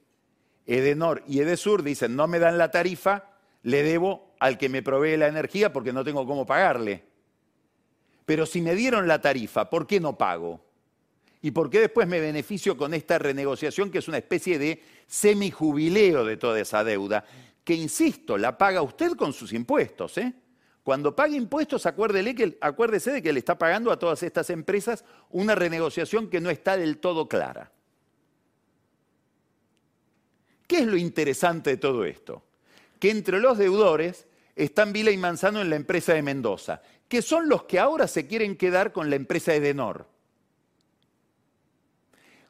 Edenor 0.68 1.24
y 1.28 1.40
Edesur 1.40 1.82
dicen 1.82 2.16
no 2.16 2.28
me 2.28 2.38
dan 2.38 2.60
la 2.60 2.70
tarifa, 2.70 3.32
le 3.64 3.82
debo 3.82 4.36
al 4.40 4.60
que 4.60 4.70
me 4.70 4.84
provee 4.84 5.18
la 5.18 5.30
energía 5.30 5.74
porque 5.74 5.94
no 5.94 6.04
tengo 6.04 6.28
cómo 6.28 6.46
pagarle. 6.46 7.09
Pero 8.30 8.46
si 8.46 8.62
me 8.62 8.76
dieron 8.76 9.08
la 9.08 9.20
tarifa, 9.20 9.72
¿por 9.72 9.88
qué 9.88 10.00
no 10.00 10.16
pago? 10.16 10.62
¿Y 11.42 11.50
por 11.50 11.68
qué 11.68 11.80
después 11.80 12.08
me 12.08 12.20
beneficio 12.20 12.78
con 12.78 12.94
esta 12.94 13.18
renegociación 13.18 13.90
que 13.90 13.98
es 13.98 14.08
una 14.08 14.20
especie 14.20 14.60
de 14.60 14.84
semijubileo 15.08 16.24
de 16.24 16.38
toda 16.38 16.60
esa 16.60 16.84
deuda? 16.84 17.26
Que, 17.64 17.74
insisto, 17.74 18.38
la 18.38 18.56
paga 18.56 18.84
usted 18.84 19.14
con 19.14 19.34
sus 19.34 19.52
impuestos. 19.52 20.20
¿eh? 20.20 20.32
Cuando 20.84 21.16
pague 21.16 21.38
impuestos, 21.38 21.82
que, 21.82 22.58
acuérdese 22.62 23.14
de 23.14 23.24
que 23.24 23.34
le 23.34 23.40
está 23.40 23.58
pagando 23.58 23.92
a 23.92 23.98
todas 23.98 24.22
estas 24.22 24.52
empresas 24.52 25.04
una 25.32 25.56
renegociación 25.56 26.30
que 26.30 26.40
no 26.40 26.52
está 26.52 26.78
del 26.78 27.00
todo 27.00 27.28
clara. 27.28 27.72
¿Qué 30.68 30.82
es 30.82 30.86
lo 30.86 30.98
interesante 30.98 31.72
de 31.72 31.78
todo 31.78 32.06
esto? 32.06 32.44
Que 33.00 33.10
entre 33.10 33.40
los 33.40 33.58
deudores 33.58 34.28
están 34.56 34.94
Vila 34.94 35.10
y 35.10 35.18
Manzano 35.18 35.62
en 35.62 35.72
la 35.72 35.78
empresa 35.78 36.14
de 36.14 36.22
Mendoza 36.22 36.84
que 37.10 37.22
son 37.24 37.50
los 37.50 37.64
que 37.64 37.80
ahora 37.80 38.08
se 38.08 38.28
quieren 38.28 38.56
quedar 38.56 38.94
con 38.94 39.10
la 39.10 39.16
empresa 39.16 39.54
Edenor. 39.54 40.08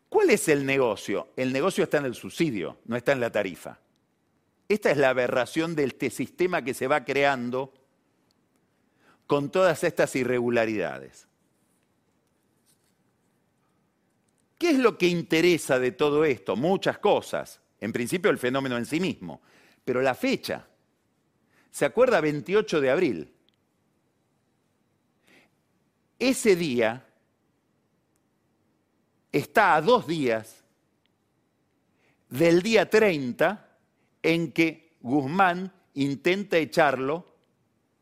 ¿Cuál 0.09 0.29
es 0.31 0.49
el 0.49 0.65
negocio? 0.65 1.29
El 1.37 1.53
negocio 1.53 1.85
está 1.85 1.97
en 1.97 2.05
el 2.05 2.13
subsidio, 2.13 2.77
no 2.85 2.97
está 2.97 3.13
en 3.13 3.21
la 3.21 3.31
tarifa. 3.31 3.79
Esta 4.67 4.91
es 4.91 4.97
la 4.97 5.09
aberración 5.09 5.75
de 5.75 5.85
este 5.85 6.09
sistema 6.09 6.63
que 6.63 6.73
se 6.73 6.87
va 6.87 7.05
creando 7.05 7.73
con 9.25 9.49
todas 9.49 9.83
estas 9.83 10.15
irregularidades. 10.15 11.27
¿Qué 14.57 14.71
es 14.71 14.77
lo 14.77 14.97
que 14.97 15.07
interesa 15.07 15.79
de 15.79 15.93
todo 15.93 16.25
esto? 16.25 16.57
Muchas 16.57 16.97
cosas. 16.97 17.61
En 17.79 17.93
principio 17.93 18.29
el 18.29 18.37
fenómeno 18.37 18.77
en 18.77 18.85
sí 18.85 18.99
mismo. 18.99 19.41
pero 19.85 20.03
la 20.03 20.13
fecha. 20.13 20.67
¿Se 21.71 21.85
acuerda 21.85 22.21
28 22.21 22.81
de 22.81 22.91
abril? 22.91 23.33
Ese 26.19 26.57
día 26.57 27.05
está 29.31 29.75
a 29.75 29.81
dos 29.81 30.05
días 30.05 30.63
del 32.29 32.61
día 32.61 32.89
30 32.89 33.67
en 34.21 34.51
que 34.51 34.97
Guzmán 34.99 35.71
intenta 35.93 36.57
echarlo, 36.57 37.25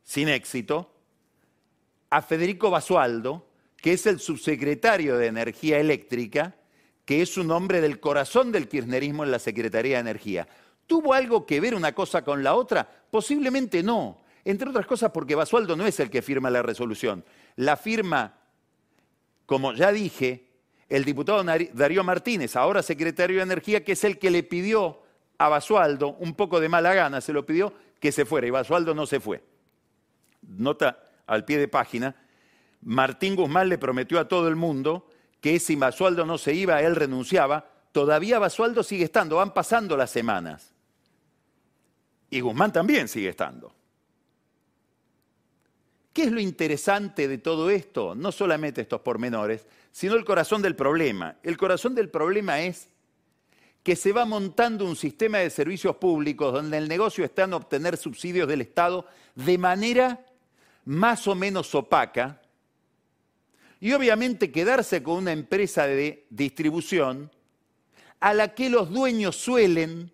sin 0.03 0.29
éxito, 0.29 0.91
a 2.09 2.21
Federico 2.21 2.71
Basualdo, 2.71 3.47
que 3.77 3.93
es 3.93 4.07
el 4.07 4.19
subsecretario 4.19 5.17
de 5.17 5.27
Energía 5.27 5.79
Eléctrica, 5.79 6.55
que 7.05 7.21
es 7.21 7.37
un 7.37 7.51
hombre 7.51 7.81
del 7.81 7.99
corazón 7.99 8.51
del 8.51 8.67
kirchnerismo 8.67 9.23
en 9.23 9.31
la 9.31 9.39
Secretaría 9.39 9.97
de 9.97 10.01
Energía. 10.01 10.47
¿Tuvo 10.87 11.13
algo 11.13 11.45
que 11.45 11.59
ver 11.59 11.75
una 11.75 11.93
cosa 11.93 12.23
con 12.23 12.43
la 12.43 12.55
otra? 12.55 12.89
Posiblemente 13.11 13.83
no. 13.83 14.21
Entre 14.43 14.69
otras 14.69 14.85
cosas 14.85 15.11
porque 15.11 15.35
Basualdo 15.35 15.75
no 15.75 15.85
es 15.85 15.99
el 15.99 16.09
que 16.09 16.21
firma 16.21 16.49
la 16.49 16.61
resolución. 16.61 17.23
La 17.57 17.75
firma, 17.75 18.33
como 19.45 19.73
ya 19.73 19.91
dije, 19.91 20.47
el 20.89 21.03
diputado 21.03 21.43
Darío 21.43 22.03
Martínez, 22.03 22.55
ahora 22.55 22.81
secretario 22.81 23.37
de 23.37 23.43
Energía, 23.43 23.83
que 23.83 23.91
es 23.93 24.03
el 24.03 24.19
que 24.19 24.31
le 24.31 24.43
pidió 24.43 25.01
a 25.37 25.49
Basualdo, 25.49 26.15
un 26.19 26.33
poco 26.33 26.59
de 26.59 26.69
mala 26.69 26.93
gana, 26.93 27.19
se 27.19 27.33
lo 27.33 27.45
pidió 27.45 27.73
que 27.99 28.11
se 28.11 28.25
fuera 28.25 28.47
y 28.47 28.51
Basualdo 28.51 28.93
no 28.93 29.05
se 29.05 29.19
fue. 29.19 29.43
Nota 30.41 30.99
al 31.25 31.45
pie 31.45 31.57
de 31.57 31.67
página, 31.67 32.15
Martín 32.81 33.35
Guzmán 33.35 33.69
le 33.69 33.77
prometió 33.77 34.19
a 34.19 34.27
todo 34.27 34.47
el 34.47 34.55
mundo 34.55 35.09
que 35.41 35.59
si 35.59 35.75
Basualdo 35.75 36.25
no 36.25 36.37
se 36.37 36.53
iba, 36.53 36.81
él 36.81 36.95
renunciaba. 36.95 37.65
Todavía 37.91 38.39
Basualdo 38.39 38.83
sigue 38.83 39.05
estando, 39.05 39.37
van 39.37 39.53
pasando 39.53 39.97
las 39.97 40.11
semanas. 40.11 40.73
Y 42.29 42.39
Guzmán 42.39 42.71
también 42.71 43.07
sigue 43.07 43.29
estando. 43.29 43.73
¿Qué 46.17 46.23
es 46.23 46.31
lo 46.31 46.39
interesante 46.39 47.27
de 47.27 47.37
todo 47.37 47.69
esto? 47.69 48.15
No 48.15 48.31
solamente 48.31 48.81
estos 48.81 49.01
pormenores, 49.01 49.67
sino 49.91 50.15
el 50.15 50.25
corazón 50.25 50.63
del 50.63 50.75
problema. 50.75 51.35
El 51.43 51.57
corazón 51.57 51.93
del 51.93 52.09
problema 52.09 52.59
es 52.59 52.87
que 53.83 53.95
se 53.95 54.13
va 54.13 54.25
montando 54.25 54.83
un 54.85 54.95
sistema 54.95 55.37
de 55.37 55.51
servicios 55.51 55.97
públicos 55.97 56.51
donde 56.51 56.79
el 56.79 56.87
negocio 56.87 57.23
está 57.23 57.43
en 57.43 57.53
obtener 57.53 57.97
subsidios 57.97 58.47
del 58.47 58.61
Estado 58.61 59.05
de 59.35 59.59
manera 59.59 60.25
más 60.85 61.27
o 61.27 61.35
menos 61.35 61.75
opaca 61.75 62.41
y 63.79 63.93
obviamente 63.93 64.51
quedarse 64.51 65.03
con 65.03 65.17
una 65.17 65.33
empresa 65.33 65.85
de 65.85 66.25
distribución 66.31 67.29
a 68.19 68.33
la 68.33 68.55
que 68.55 68.71
los 68.71 68.89
dueños 68.89 69.35
suelen 69.35 70.11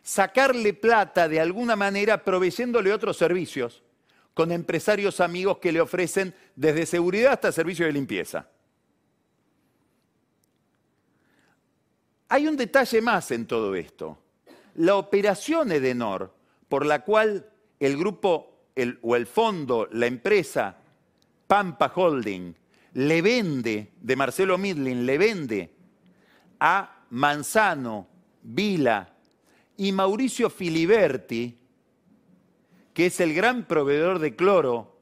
sacarle 0.00 0.74
plata 0.74 1.28
de 1.28 1.40
alguna 1.40 1.74
manera 1.74 2.22
proveyéndole 2.22 2.92
otros 2.92 3.16
servicios 3.16 3.82
con 4.38 4.52
empresarios 4.52 5.18
amigos 5.18 5.58
que 5.58 5.72
le 5.72 5.80
ofrecen 5.80 6.32
desde 6.54 6.86
seguridad 6.86 7.32
hasta 7.32 7.50
servicios 7.50 7.88
de 7.88 7.92
limpieza. 7.92 8.48
Hay 12.28 12.46
un 12.46 12.56
detalle 12.56 13.02
más 13.02 13.32
en 13.32 13.48
todo 13.48 13.74
esto. 13.74 14.16
La 14.76 14.94
operación 14.94 15.72
Edenor, 15.72 16.32
por 16.68 16.86
la 16.86 17.00
cual 17.00 17.50
el 17.80 17.96
grupo 17.96 18.60
o 19.02 19.16
el 19.16 19.26
fondo, 19.26 19.88
la 19.90 20.06
empresa 20.06 20.76
Pampa 21.48 21.92
Holding, 21.92 22.54
le 22.92 23.22
vende, 23.22 23.90
de 24.00 24.14
Marcelo 24.14 24.56
Midlin, 24.56 25.04
le 25.04 25.18
vende 25.18 25.74
a 26.60 27.06
Manzano, 27.10 28.06
Vila 28.44 29.16
y 29.76 29.90
Mauricio 29.90 30.48
Filiberti, 30.48 31.58
que 32.98 33.06
es 33.06 33.20
el 33.20 33.32
gran 33.32 33.64
proveedor 33.64 34.18
de 34.18 34.34
cloro 34.34 34.98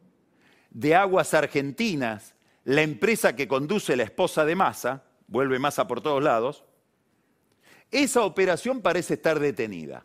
de 0.68 0.94
aguas 0.94 1.32
argentinas, 1.32 2.34
la 2.64 2.82
empresa 2.82 3.34
que 3.34 3.48
conduce 3.48 3.96
la 3.96 4.02
esposa 4.02 4.44
de 4.44 4.54
Massa, 4.54 5.04
vuelve 5.28 5.58
Massa 5.58 5.88
por 5.88 6.02
todos 6.02 6.22
lados, 6.22 6.62
esa 7.90 8.22
operación 8.26 8.82
parece 8.82 9.14
estar 9.14 9.40
detenida. 9.40 10.04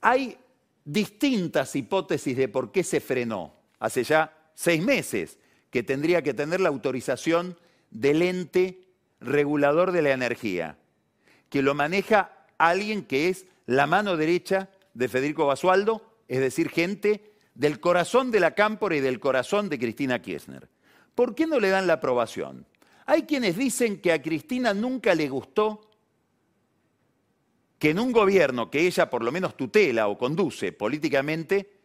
Hay 0.00 0.36
distintas 0.84 1.76
hipótesis 1.76 2.36
de 2.36 2.48
por 2.48 2.72
qué 2.72 2.82
se 2.82 2.98
frenó. 2.98 3.54
Hace 3.78 4.02
ya 4.02 4.36
seis 4.54 4.82
meses 4.82 5.38
que 5.70 5.84
tendría 5.84 6.22
que 6.22 6.34
tener 6.34 6.60
la 6.60 6.70
autorización 6.70 7.56
del 7.92 8.22
ente 8.22 8.88
regulador 9.20 9.92
de 9.92 10.02
la 10.02 10.10
energía, 10.10 10.78
que 11.48 11.62
lo 11.62 11.74
maneja 11.74 12.32
alguien 12.58 13.04
que 13.04 13.28
es 13.28 13.46
la 13.66 13.86
mano 13.86 14.16
derecha 14.16 14.68
de 14.94 15.08
Federico 15.08 15.46
Basualdo, 15.46 16.16
es 16.28 16.40
decir, 16.40 16.68
gente 16.68 17.32
del 17.54 17.80
corazón 17.80 18.30
de 18.30 18.40
la 18.40 18.54
Cámpora 18.54 18.96
y 18.96 19.00
del 19.00 19.20
corazón 19.20 19.68
de 19.68 19.78
Cristina 19.78 20.20
Kirchner. 20.22 20.68
¿Por 21.14 21.34
qué 21.34 21.46
no 21.46 21.60
le 21.60 21.68
dan 21.68 21.86
la 21.86 21.94
aprobación? 21.94 22.66
Hay 23.06 23.22
quienes 23.22 23.56
dicen 23.56 24.00
que 24.00 24.12
a 24.12 24.22
Cristina 24.22 24.72
nunca 24.72 25.14
le 25.14 25.28
gustó 25.28 25.90
que 27.78 27.90
en 27.90 27.98
un 27.98 28.12
gobierno 28.12 28.70
que 28.70 28.86
ella 28.86 29.10
por 29.10 29.24
lo 29.24 29.32
menos 29.32 29.56
tutela 29.56 30.06
o 30.06 30.16
conduce 30.16 30.72
políticamente, 30.72 31.80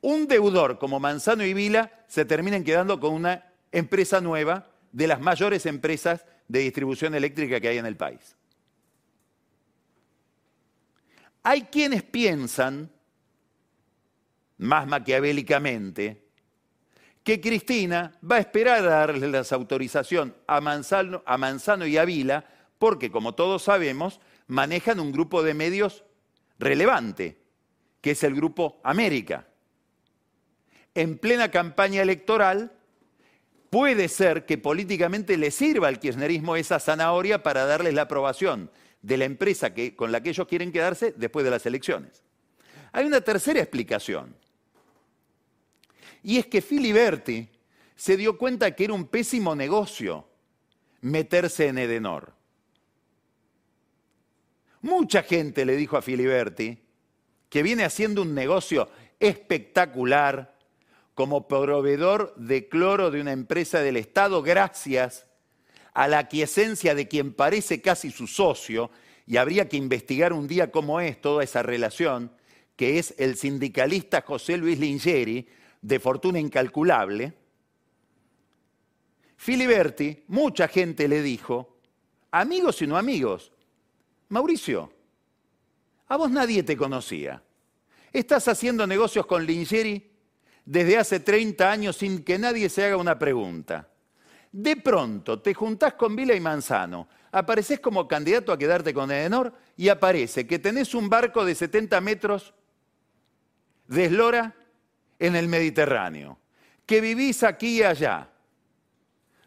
un 0.00 0.28
deudor 0.28 0.78
como 0.78 1.00
Manzano 1.00 1.44
y 1.44 1.52
Vila 1.52 2.04
se 2.06 2.24
terminen 2.24 2.62
quedando 2.62 3.00
con 3.00 3.12
una 3.12 3.52
empresa 3.72 4.20
nueva 4.20 4.70
de 4.92 5.08
las 5.08 5.20
mayores 5.20 5.66
empresas 5.66 6.24
de 6.46 6.60
distribución 6.60 7.14
eléctrica 7.14 7.60
que 7.60 7.68
hay 7.68 7.78
en 7.78 7.86
el 7.86 7.96
país. 7.96 8.35
Hay 11.48 11.62
quienes 11.62 12.02
piensan, 12.02 12.90
más 14.58 14.84
maquiavélicamente, 14.88 16.24
que 17.22 17.40
Cristina 17.40 18.18
va 18.28 18.34
a 18.34 18.40
esperar 18.40 18.78
a 18.78 18.88
darle 18.88 19.28
la 19.28 19.44
autorización 19.48 20.34
a 20.48 20.60
Manzano, 20.60 21.22
a 21.24 21.38
Manzano 21.38 21.86
y 21.86 21.98
a 21.98 22.04
Vila, 22.04 22.44
porque 22.80 23.12
como 23.12 23.36
todos 23.36 23.62
sabemos, 23.62 24.18
manejan 24.48 24.98
un 24.98 25.12
grupo 25.12 25.44
de 25.44 25.54
medios 25.54 26.02
relevante, 26.58 27.38
que 28.00 28.10
es 28.10 28.24
el 28.24 28.34
Grupo 28.34 28.80
América. 28.82 29.46
En 30.96 31.16
plena 31.16 31.52
campaña 31.52 32.02
electoral, 32.02 32.72
puede 33.70 34.08
ser 34.08 34.46
que 34.46 34.58
políticamente 34.58 35.36
le 35.36 35.52
sirva 35.52 35.86
al 35.86 36.00
kirchnerismo 36.00 36.56
esa 36.56 36.80
zanahoria 36.80 37.44
para 37.44 37.66
darles 37.66 37.94
la 37.94 38.02
aprobación 38.02 38.68
de 39.06 39.16
la 39.16 39.24
empresa 39.24 39.72
que, 39.72 39.94
con 39.94 40.10
la 40.10 40.20
que 40.20 40.30
ellos 40.30 40.48
quieren 40.48 40.72
quedarse 40.72 41.14
después 41.16 41.44
de 41.44 41.52
las 41.52 41.64
elecciones. 41.64 42.24
Hay 42.90 43.06
una 43.06 43.20
tercera 43.20 43.60
explicación. 43.60 44.34
Y 46.24 46.38
es 46.38 46.46
que 46.46 46.60
Filiberti 46.60 47.48
se 47.94 48.16
dio 48.16 48.36
cuenta 48.36 48.74
que 48.74 48.82
era 48.82 48.94
un 48.94 49.06
pésimo 49.06 49.54
negocio 49.54 50.26
meterse 51.02 51.68
en 51.68 51.78
Edenor. 51.78 52.32
Mucha 54.82 55.22
gente 55.22 55.64
le 55.64 55.76
dijo 55.76 55.96
a 55.96 56.02
Filiberti 56.02 56.76
que 57.48 57.62
viene 57.62 57.84
haciendo 57.84 58.22
un 58.22 58.34
negocio 58.34 58.90
espectacular 59.20 60.56
como 61.14 61.46
proveedor 61.46 62.34
de 62.34 62.68
cloro 62.68 63.12
de 63.12 63.20
una 63.20 63.30
empresa 63.30 63.78
del 63.78 63.98
Estado 63.98 64.42
gracias 64.42 65.25
a 65.96 66.08
la 66.08 66.18
aquiescencia 66.18 66.94
de 66.94 67.08
quien 67.08 67.32
parece 67.32 67.80
casi 67.80 68.10
su 68.10 68.26
socio, 68.26 68.90
y 69.26 69.38
habría 69.38 69.66
que 69.66 69.78
investigar 69.78 70.34
un 70.34 70.46
día 70.46 70.70
cómo 70.70 71.00
es 71.00 71.18
toda 71.22 71.42
esa 71.42 71.62
relación, 71.62 72.30
que 72.76 72.98
es 72.98 73.14
el 73.16 73.36
sindicalista 73.36 74.20
José 74.20 74.58
Luis 74.58 74.78
Lingeri, 74.78 75.48
de 75.80 75.98
fortuna 75.98 76.38
incalculable, 76.38 77.32
Filiberti, 79.38 80.24
mucha 80.28 80.68
gente 80.68 81.08
le 81.08 81.22
dijo, 81.22 81.78
amigos 82.30 82.82
y 82.82 82.86
no 82.86 82.98
amigos, 82.98 83.50
Mauricio, 84.28 84.92
a 86.08 86.16
vos 86.18 86.30
nadie 86.30 86.62
te 86.62 86.76
conocía. 86.76 87.42
Estás 88.12 88.48
haciendo 88.48 88.86
negocios 88.86 89.24
con 89.24 89.46
Lingeri 89.46 90.10
desde 90.66 90.98
hace 90.98 91.20
30 91.20 91.70
años 91.70 91.96
sin 91.96 92.22
que 92.22 92.38
nadie 92.38 92.68
se 92.68 92.84
haga 92.84 92.98
una 92.98 93.18
pregunta. 93.18 93.88
De 94.56 94.74
pronto 94.74 95.38
te 95.42 95.52
juntás 95.52 95.92
con 95.92 96.16
Vila 96.16 96.34
y 96.34 96.40
Manzano, 96.40 97.06
apareces 97.30 97.78
como 97.78 98.08
candidato 98.08 98.50
a 98.50 98.56
quedarte 98.56 98.94
con 98.94 99.10
Edenor 99.10 99.52
y 99.76 99.90
aparece 99.90 100.46
que 100.46 100.58
tenés 100.58 100.94
un 100.94 101.10
barco 101.10 101.44
de 101.44 101.54
70 101.54 102.00
metros 102.00 102.54
de 103.86 104.06
eslora 104.06 104.56
en 105.18 105.36
el 105.36 105.46
Mediterráneo, 105.46 106.38
que 106.86 107.02
vivís 107.02 107.42
aquí 107.42 107.80
y 107.80 107.82
allá, 107.82 108.30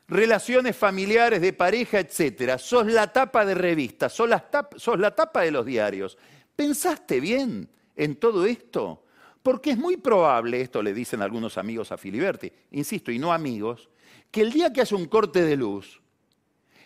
relaciones 0.08 0.78
familiares 0.78 1.42
de 1.42 1.54
pareja, 1.54 1.98
etcétera, 1.98 2.60
sos 2.60 2.86
la 2.86 3.12
tapa 3.12 3.48
de 3.48 3.56
revistas, 3.56 4.14
sos 4.14 4.30
sos 4.76 5.00
la 5.00 5.16
tapa 5.16 5.42
de 5.42 5.50
los 5.50 5.66
diarios. 5.66 6.20
¿Pensaste 6.56 7.20
bien 7.20 7.68
en 7.96 8.16
todo 8.18 8.46
esto? 8.46 9.06
Porque 9.42 9.72
es 9.72 9.78
muy 9.80 9.98
probable, 9.98 10.62
esto 10.62 10.84
le 10.84 10.94
dicen 10.94 11.24
algunos 11.24 11.58
amigos 11.58 11.92
a 11.92 11.98
Filiberti, 11.98 12.52
insisto, 12.70 13.12
y 13.12 13.18
no 13.18 13.34
amigos, 13.34 13.89
que 14.32 14.42
el 14.42 14.52
día 14.52 14.72
que 14.72 14.82
haya 14.82 14.98
un 14.98 15.08
corte 15.08 15.44
de 15.44 15.56
luz, 15.56 16.02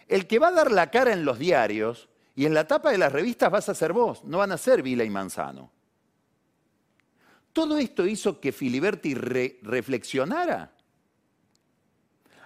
el 0.07 0.27
que 0.27 0.39
va 0.39 0.49
a 0.49 0.51
dar 0.53 0.71
la 0.71 0.91
cara 0.91 1.13
en 1.13 1.25
los 1.25 1.39
diarios 1.39 2.09
Y 2.35 2.45
en 2.45 2.53
la 2.53 2.67
tapa 2.67 2.91
de 2.91 2.97
las 2.97 3.11
revistas 3.11 3.51
vas 3.51 3.69
a 3.69 3.75
ser 3.75 3.93
vos, 3.93 4.23
no 4.23 4.39
van 4.39 4.51
a 4.51 4.57
ser 4.57 4.81
Vila 4.81 5.03
y 5.03 5.09
Manzano. 5.09 5.71
Todo 7.53 7.77
esto 7.77 8.07
hizo 8.07 8.39
que 8.39 8.51
Filiberti 8.51 9.13
reflexionara. 9.13 10.71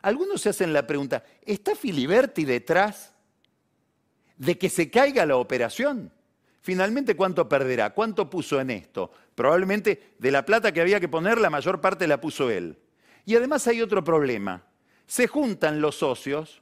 Algunos 0.01 0.41
se 0.41 0.49
hacen 0.49 0.73
la 0.73 0.85
pregunta, 0.85 1.23
¿está 1.45 1.75
Filiberti 1.75 2.43
detrás 2.43 3.13
de 4.35 4.57
que 4.57 4.69
se 4.69 4.91
caiga 4.91 5.25
la 5.25 5.37
operación? 5.37 6.11
Finalmente, 6.61 7.15
¿cuánto 7.15 7.47
perderá? 7.47 7.93
¿Cuánto 7.93 8.29
puso 8.29 8.59
en 8.59 8.71
esto? 8.71 9.09
Probablemente 9.35 10.15
de 10.19 10.31
la 10.31 10.45
plata 10.45 10.73
que 10.73 10.81
había 10.81 10.99
que 10.99 11.07
poner, 11.07 11.39
la 11.39 11.49
mayor 11.49 11.79
parte 11.79 12.07
la 12.07 12.19
puso 12.19 12.49
él. 12.49 12.77
Y 13.25 13.37
además 13.37 13.65
hay 13.67 13.81
otro 13.81 14.03
problema. 14.03 14.65
Se 15.07 15.27
juntan 15.27 15.81
los 15.81 15.95
socios, 15.95 16.61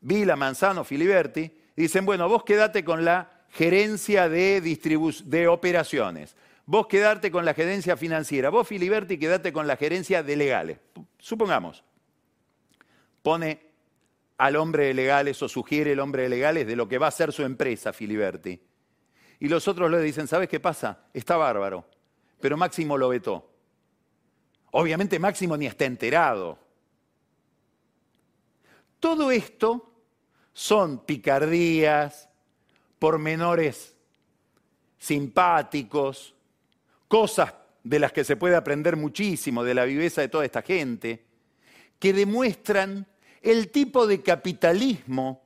Vila, 0.00 0.36
Manzano, 0.36 0.84
Filiberti, 0.84 1.50
y 1.76 1.82
dicen, 1.82 2.06
bueno, 2.06 2.28
vos 2.28 2.44
quedate 2.44 2.84
con 2.84 3.04
la 3.04 3.44
gerencia 3.48 4.28
de, 4.28 4.60
de 4.60 5.48
operaciones, 5.48 6.36
vos 6.66 6.86
quedate 6.86 7.30
con 7.30 7.44
la 7.44 7.54
gerencia 7.54 7.96
financiera, 7.96 8.50
vos 8.50 8.68
Filiberti 8.68 9.18
quedate 9.18 9.52
con 9.52 9.66
la 9.66 9.76
gerencia 9.76 10.22
de 10.22 10.36
legales. 10.36 10.78
Supongamos, 11.18 11.82
pone 13.22 13.70
al 14.38 14.56
hombre 14.56 14.86
de 14.86 14.94
legales 14.94 15.42
o 15.42 15.48
sugiere 15.48 15.92
el 15.92 16.00
hombre 16.00 16.22
de 16.22 16.28
legales 16.28 16.66
de 16.66 16.76
lo 16.76 16.88
que 16.88 16.98
va 16.98 17.08
a 17.08 17.10
ser 17.10 17.32
su 17.32 17.42
empresa, 17.42 17.92
Filiberti. 17.92 18.60
Y 19.38 19.48
los 19.48 19.66
otros 19.68 19.90
le 19.90 20.00
dicen, 20.00 20.28
¿sabes 20.28 20.48
qué 20.48 20.60
pasa? 20.60 21.06
Está 21.12 21.36
bárbaro. 21.36 21.86
Pero 22.40 22.56
Máximo 22.56 22.96
lo 22.96 23.08
vetó. 23.08 23.49
Obviamente 24.72 25.18
Máximo 25.18 25.56
ni 25.56 25.66
está 25.66 25.84
enterado. 25.84 26.58
Todo 28.98 29.30
esto 29.30 29.92
son 30.52 31.04
picardías, 31.04 32.28
pormenores 32.98 33.94
simpáticos, 34.98 36.34
cosas 37.08 37.54
de 37.82 37.98
las 37.98 38.12
que 38.12 38.24
se 38.24 38.36
puede 38.36 38.56
aprender 38.56 38.96
muchísimo 38.96 39.64
de 39.64 39.74
la 39.74 39.84
viveza 39.84 40.20
de 40.20 40.28
toda 40.28 40.44
esta 40.44 40.62
gente, 40.62 41.24
que 41.98 42.12
demuestran 42.12 43.06
el 43.40 43.70
tipo 43.70 44.06
de 44.06 44.22
capitalismo 44.22 45.42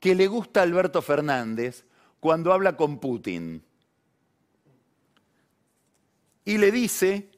que 0.00 0.14
le 0.14 0.26
gusta 0.26 0.62
Alberto 0.62 1.02
Fernández 1.02 1.84
cuando 2.20 2.52
habla 2.52 2.76
con 2.76 2.98
Putin. 2.98 3.62
Y 6.44 6.58
le 6.58 6.70
dice, 6.70 7.30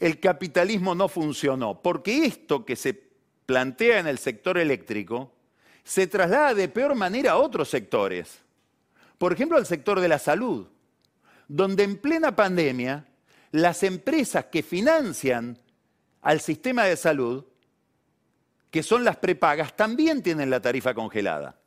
el 0.00 0.18
capitalismo 0.18 0.94
no 0.94 1.08
funcionó, 1.08 1.80
porque 1.82 2.24
esto 2.24 2.64
que 2.64 2.74
se 2.74 3.10
plantea 3.46 4.00
en 4.00 4.06
el 4.06 4.18
sector 4.18 4.58
eléctrico 4.58 5.32
se 5.84 6.06
traslada 6.06 6.54
de 6.54 6.68
peor 6.68 6.94
manera 6.94 7.32
a 7.32 7.36
otros 7.36 7.68
sectores. 7.68 8.40
Por 9.18 9.32
ejemplo, 9.32 9.58
al 9.58 9.66
sector 9.66 10.00
de 10.00 10.08
la 10.08 10.18
salud, 10.18 10.66
donde 11.46 11.82
en 11.82 11.98
plena 11.98 12.34
pandemia 12.34 13.06
las 13.52 13.82
empresas 13.82 14.46
que 14.46 14.62
financian 14.62 15.58
al 16.22 16.40
sistema 16.40 16.84
de 16.84 16.96
salud 16.96 17.44
que 18.70 18.82
son 18.82 19.04
las 19.04 19.16
prepagas, 19.16 19.76
también 19.76 20.22
tienen 20.22 20.48
la 20.48 20.60
tarifa 20.60 20.94
congelada. 20.94 21.58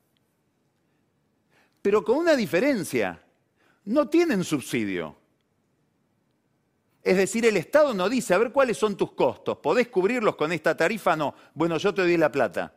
Pero 1.82 2.04
con 2.04 2.18
una 2.18 2.36
diferencia, 2.36 3.22
no 3.84 4.08
tienen 4.08 4.44
subsidio. 4.46 5.18
Es 7.04 7.18
decir, 7.18 7.46
el 7.46 7.58
Estado 7.58 7.94
no 7.94 8.08
dice, 8.08 8.34
a 8.34 8.38
ver 8.38 8.52
cuáles 8.52 8.78
son 8.78 8.96
tus 8.96 9.12
costos, 9.12 9.58
¿podés 9.58 9.90
cubrirlos 9.90 10.36
con 10.38 10.54
esta 10.54 10.76
tarifa? 10.78 11.18
No, 11.18 11.36
bueno, 11.54 11.78
yo 11.78 11.94
te 11.94 12.02
doy 12.02 12.16
la 12.16 12.32
plata. 12.32 12.74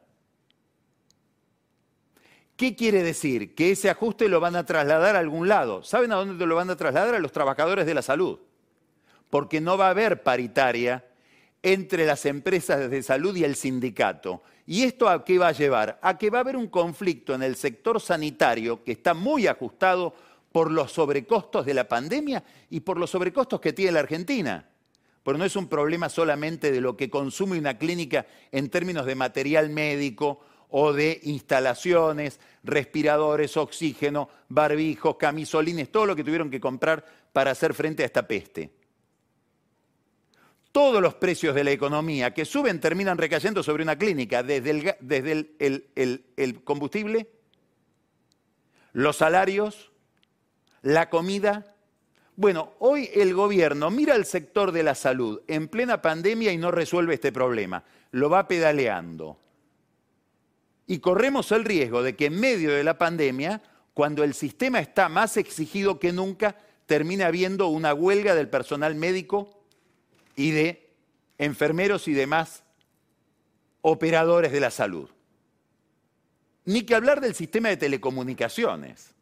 ¿Qué 2.56 2.74
quiere 2.74 3.02
decir? 3.02 3.54
Que 3.54 3.70
ese 3.70 3.88
ajuste 3.88 4.28
lo 4.28 4.40
van 4.40 4.56
a 4.56 4.64
trasladar 4.64 5.14
a 5.14 5.20
algún 5.20 5.46
lado. 5.46 5.84
¿Saben 5.84 6.10
a 6.10 6.16
dónde 6.16 6.46
lo 6.46 6.56
van 6.56 6.70
a 6.70 6.76
trasladar? 6.76 7.14
A 7.14 7.18
los 7.20 7.30
trabajadores 7.30 7.86
de 7.86 7.94
la 7.94 8.02
salud. 8.02 8.40
Porque 9.30 9.60
no 9.60 9.76
va 9.76 9.88
a 9.88 9.90
haber 9.90 10.22
paritaria 10.22 11.04
entre 11.62 12.06
las 12.06 12.24
empresas 12.26 12.90
de 12.90 13.02
salud 13.02 13.36
y 13.36 13.44
el 13.44 13.56
sindicato. 13.56 14.42
¿Y 14.66 14.84
esto 14.84 15.08
a 15.08 15.24
qué 15.24 15.38
va 15.38 15.48
a 15.48 15.52
llevar? 15.52 15.98
A 16.02 16.16
que 16.16 16.30
va 16.30 16.38
a 16.38 16.40
haber 16.40 16.56
un 16.56 16.68
conflicto 16.68 17.34
en 17.34 17.42
el 17.42 17.56
sector 17.56 18.00
sanitario 18.00 18.82
que 18.82 18.92
está 18.92 19.14
muy 19.14 19.46
ajustado 19.46 20.14
por 20.56 20.72
los 20.72 20.90
sobrecostos 20.90 21.66
de 21.66 21.74
la 21.74 21.86
pandemia 21.86 22.42
y 22.70 22.80
por 22.80 22.96
los 22.96 23.10
sobrecostos 23.10 23.60
que 23.60 23.74
tiene 23.74 23.92
la 23.92 24.00
Argentina. 24.00 24.66
Pero 25.22 25.36
no 25.36 25.44
es 25.44 25.54
un 25.54 25.68
problema 25.68 26.08
solamente 26.08 26.72
de 26.72 26.80
lo 26.80 26.96
que 26.96 27.10
consume 27.10 27.58
una 27.58 27.76
clínica 27.76 28.26
en 28.50 28.70
términos 28.70 29.04
de 29.04 29.16
material 29.16 29.68
médico 29.68 30.40
o 30.70 30.94
de 30.94 31.20
instalaciones, 31.24 32.40
respiradores, 32.64 33.58
oxígeno, 33.58 34.30
barbijos, 34.48 35.16
camisolines, 35.16 35.92
todo 35.92 36.06
lo 36.06 36.16
que 36.16 36.24
tuvieron 36.24 36.48
que 36.48 36.58
comprar 36.58 37.04
para 37.34 37.50
hacer 37.50 37.74
frente 37.74 38.02
a 38.02 38.06
esta 38.06 38.26
peste 38.26 38.70
todos 40.72 41.02
los 41.02 41.14
precios 41.16 41.54
de 41.54 41.64
la 41.64 41.70
economía 41.70 42.32
que 42.32 42.46
suben 42.46 42.80
terminan 42.80 43.18
recayendo 43.18 43.62
sobre 43.62 43.82
una 43.82 43.96
clínica, 43.96 44.42
desde 44.42 44.70
el, 46.36 46.64
combustible, 46.64 47.28
los 48.92 49.16
salarios, 49.16 49.92
la 50.82 51.10
comida. 51.10 51.74
Bueno, 52.36 52.74
hoy 52.78 53.10
el 53.14 53.34
gobierno 53.34 53.90
mira 53.90 54.14
el 54.14 54.24
sector 54.24 54.72
de 54.72 54.82
la 54.82 54.94
salud 54.94 55.40
en 55.46 55.68
plena 55.68 56.02
pandemia 56.02 56.52
y 56.52 56.58
no 56.58 56.70
resuelve 56.70 57.14
este 57.14 57.32
problema, 57.32 57.84
lo 58.10 58.28
va 58.28 58.46
pedaleando. 58.46 59.38
Y 60.86 60.98
corremos 60.98 61.50
el 61.52 61.64
riesgo 61.64 62.02
de 62.02 62.14
que 62.14 62.26
en 62.26 62.38
medio 62.38 62.72
de 62.72 62.84
la 62.84 62.98
pandemia, 62.98 63.62
cuando 63.94 64.22
el 64.22 64.34
sistema 64.34 64.78
está 64.78 65.08
más 65.08 65.36
exigido 65.36 65.98
que 65.98 66.12
nunca, 66.12 66.56
termine 66.86 67.24
habiendo 67.24 67.68
una 67.68 67.92
huelga 67.92 68.34
del 68.34 68.48
personal 68.48 68.94
médico 68.94 69.64
y 70.36 70.52
de 70.52 70.90
enfermeros 71.38 72.06
y 72.06 72.12
demás 72.12 72.62
operadores 73.82 74.52
de 74.52 74.60
la 74.60 74.70
salud. 74.70 75.10
Ni 76.64 76.82
que 76.82 76.94
hablar 76.94 77.20
del 77.20 77.34
sistema 77.34 77.68
de 77.68 77.76
telecomunicaciones, 77.76 79.15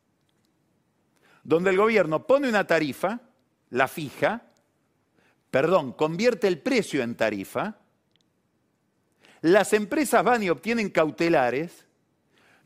donde 1.44 1.70
el 1.70 1.76
gobierno 1.76 2.26
pone 2.26 2.48
una 2.48 2.66
tarifa, 2.66 3.20
la 3.70 3.86
fija, 3.86 4.42
perdón, 5.50 5.92
convierte 5.92 6.48
el 6.48 6.58
precio 6.58 7.02
en 7.02 7.14
tarifa, 7.14 7.76
las 9.42 9.72
empresas 9.74 10.24
van 10.24 10.42
y 10.42 10.50
obtienen 10.50 10.88
cautelares, 10.88 11.84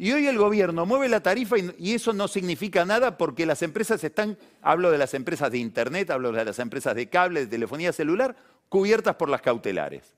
y 0.01 0.13
hoy 0.13 0.29
el 0.29 0.39
gobierno 0.39 0.87
mueve 0.87 1.09
la 1.09 1.21
tarifa 1.21 1.57
y, 1.59 1.93
eso 1.93 2.13
no 2.13 2.29
significa 2.29 2.85
nada 2.85 3.19
porque 3.19 3.45
las 3.45 3.63
empresas 3.63 4.03
están, 4.05 4.39
hablo 4.63 4.93
de 4.93 4.99
las 4.99 5.13
empresas 5.13 5.51
de 5.51 5.59
Internet, 5.59 6.11
hablo 6.11 6.31
de 6.31 6.45
las 6.45 6.61
empresas 6.61 6.95
de 6.95 7.09
cable, 7.09 7.41
de 7.41 7.47
telefonía 7.49 7.93
celular, 7.93 8.37
cubiertas 8.69 9.17
por 9.17 9.29
las 9.29 9.43
cautelares. 9.43 10.15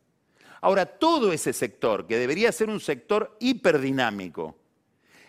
Ahora, 0.60 0.84
todo 0.84 1.32
ese 1.32 1.54
sector, 1.54 2.06
que 2.06 2.18
debería 2.18 2.52
ser 2.52 2.68
un 2.68 2.78
sector 2.78 3.38
hiperdinámico, 3.40 4.58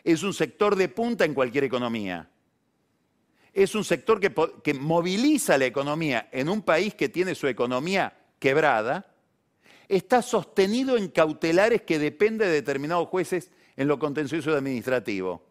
es 0.04 0.22
un 0.24 0.34
sector 0.34 0.76
de 0.76 0.90
punta 0.90 1.24
en 1.24 1.34
cualquier 1.34 1.64
economía. 1.64 2.30
Es 3.54 3.76
un 3.76 3.84
sector 3.84 4.20
que, 4.20 4.34
que 4.64 4.74
moviliza 4.74 5.58
la 5.58 5.66
economía 5.66 6.30
en 6.32 6.50
un 6.50 6.62
país 6.62 6.96
que 6.96 7.10
tiene 7.10 7.36
su 7.36 7.48
economía 7.48 8.18
quebrada, 8.40 9.14
está 9.88 10.22
sostenido 10.22 10.98
en 10.98 11.10
cautelares 11.10 11.82
que 11.82 12.00
dependen 12.00 12.48
de 12.48 12.54
determinados 12.54 13.10
jueces 13.10 13.52
en 13.76 13.88
lo 13.88 14.00
contencioso 14.00 14.56
administrativo. 14.56 15.44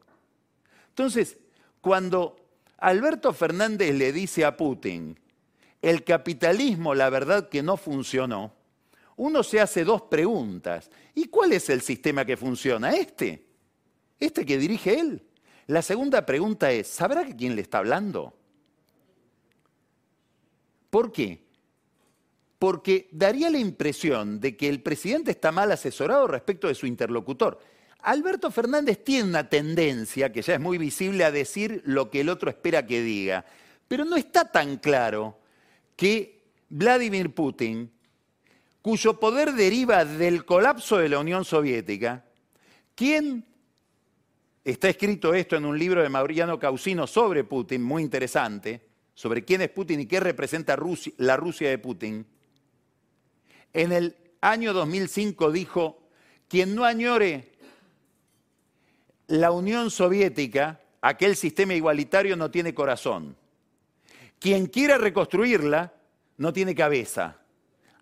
Entonces, 0.89 1.39
cuando 1.81 2.37
Alberto 2.79 3.33
Fernández 3.33 3.95
le 3.95 4.13
dice 4.13 4.45
a 4.45 4.57
Putin, 4.57 5.19
el 5.83 6.05
capitalismo, 6.05 6.95
la 6.95 7.11
verdad 7.11 7.49
que 7.49 7.63
no 7.63 7.77
funcionó, 7.77 8.55
uno 9.17 9.43
se 9.43 9.61
hace 9.61 9.85
dos 9.85 10.03
preguntas. 10.03 10.91
¿Y 11.15 11.27
cuál 11.27 11.53
es 11.53 11.69
el 11.69 11.83
sistema 11.83 12.25
que 12.25 12.39
funciona? 12.39 12.93
Este, 12.93 13.45
este 14.19 14.47
que 14.47 14.57
dirige 14.57 14.99
él. 14.99 15.23
La 15.71 15.83
segunda 15.83 16.27
pregunta 16.27 16.73
es, 16.73 16.89
¿sabrá 16.89 17.25
quién 17.25 17.55
le 17.55 17.63
está 17.63 17.79
hablando? 17.79 18.35
¿Por 20.91 21.13
qué? 21.13 21.45
Porque 22.59 23.09
daría 23.13 23.49
la 23.51 23.59
impresión 23.59 24.41
de 24.41 24.57
que 24.57 24.69
el 24.69 24.83
presidente 24.83 25.31
está 25.31 25.53
mal 25.53 25.71
asesorado 25.71 26.27
respecto 26.27 26.67
de 26.67 26.75
su 26.75 26.89
interlocutor. 26.89 27.61
Alberto 28.01 28.51
Fernández 28.51 29.05
tiene 29.05 29.29
una 29.29 29.49
tendencia, 29.49 30.33
que 30.33 30.43
ya 30.43 30.55
es 30.55 30.61
muy 30.61 30.77
visible, 30.77 31.23
a 31.23 31.31
decir 31.31 31.83
lo 31.85 32.11
que 32.11 32.23
el 32.23 32.31
otro 32.31 32.51
espera 32.51 32.85
que 32.85 33.01
diga, 33.01 33.45
pero 33.87 34.05
no 34.05 34.17
está 34.17 34.51
tan 34.51 34.77
claro 34.79 35.39
que 35.95 36.43
Vladimir 36.69 37.33
Putin, 37.33 37.93
cuyo 38.83 39.21
poder 39.21 39.53
deriva 39.53 40.05
del 40.05 40.45
colapso 40.45 40.99
de 40.99 41.11
la 41.11 41.21
Unión 41.21 41.45
Soviética, 41.45 42.25
quien 42.97 43.45
está 44.65 44.89
escrito 44.89 45.35
esto 45.35 45.57
en 45.57 45.65
un 45.65 45.79
libro 45.79 46.03
de 46.03 46.09
Mauriano 46.09 46.59
Causino 46.59 47.07
sobre 47.07 47.45
Putin, 47.45 47.83
muy 47.83 48.03
interesante, 48.03 48.89
sobre 49.15 49.45
quién 49.45 49.63
es 49.63 49.71
Putin 49.71 50.01
y 50.01 50.07
qué 50.07 50.21
representa 50.21 50.79
la 51.19 51.37
Rusia 51.37 51.69
de 51.69 51.79
Putin, 51.79 52.27
en 53.73 53.93
el 53.93 54.17
año 54.41 54.73
2005 54.73 55.53
dijo, 55.53 56.09
quien 56.49 56.75
no 56.75 56.85
añore 56.85 57.53
la 59.29 59.53
Unión 59.53 59.91
Soviética, 59.91 60.81
aquel 61.01 61.37
sistema 61.37 61.75
igualitario, 61.75 62.37
no 62.37 62.51
tiene 62.51 62.75
corazón. 62.75 63.37
Quien 64.39 64.67
quiera 64.67 64.99
reconstruirla 64.99 65.93
no 66.39 66.53
tiene 66.53 66.75
cabeza. 66.75 67.39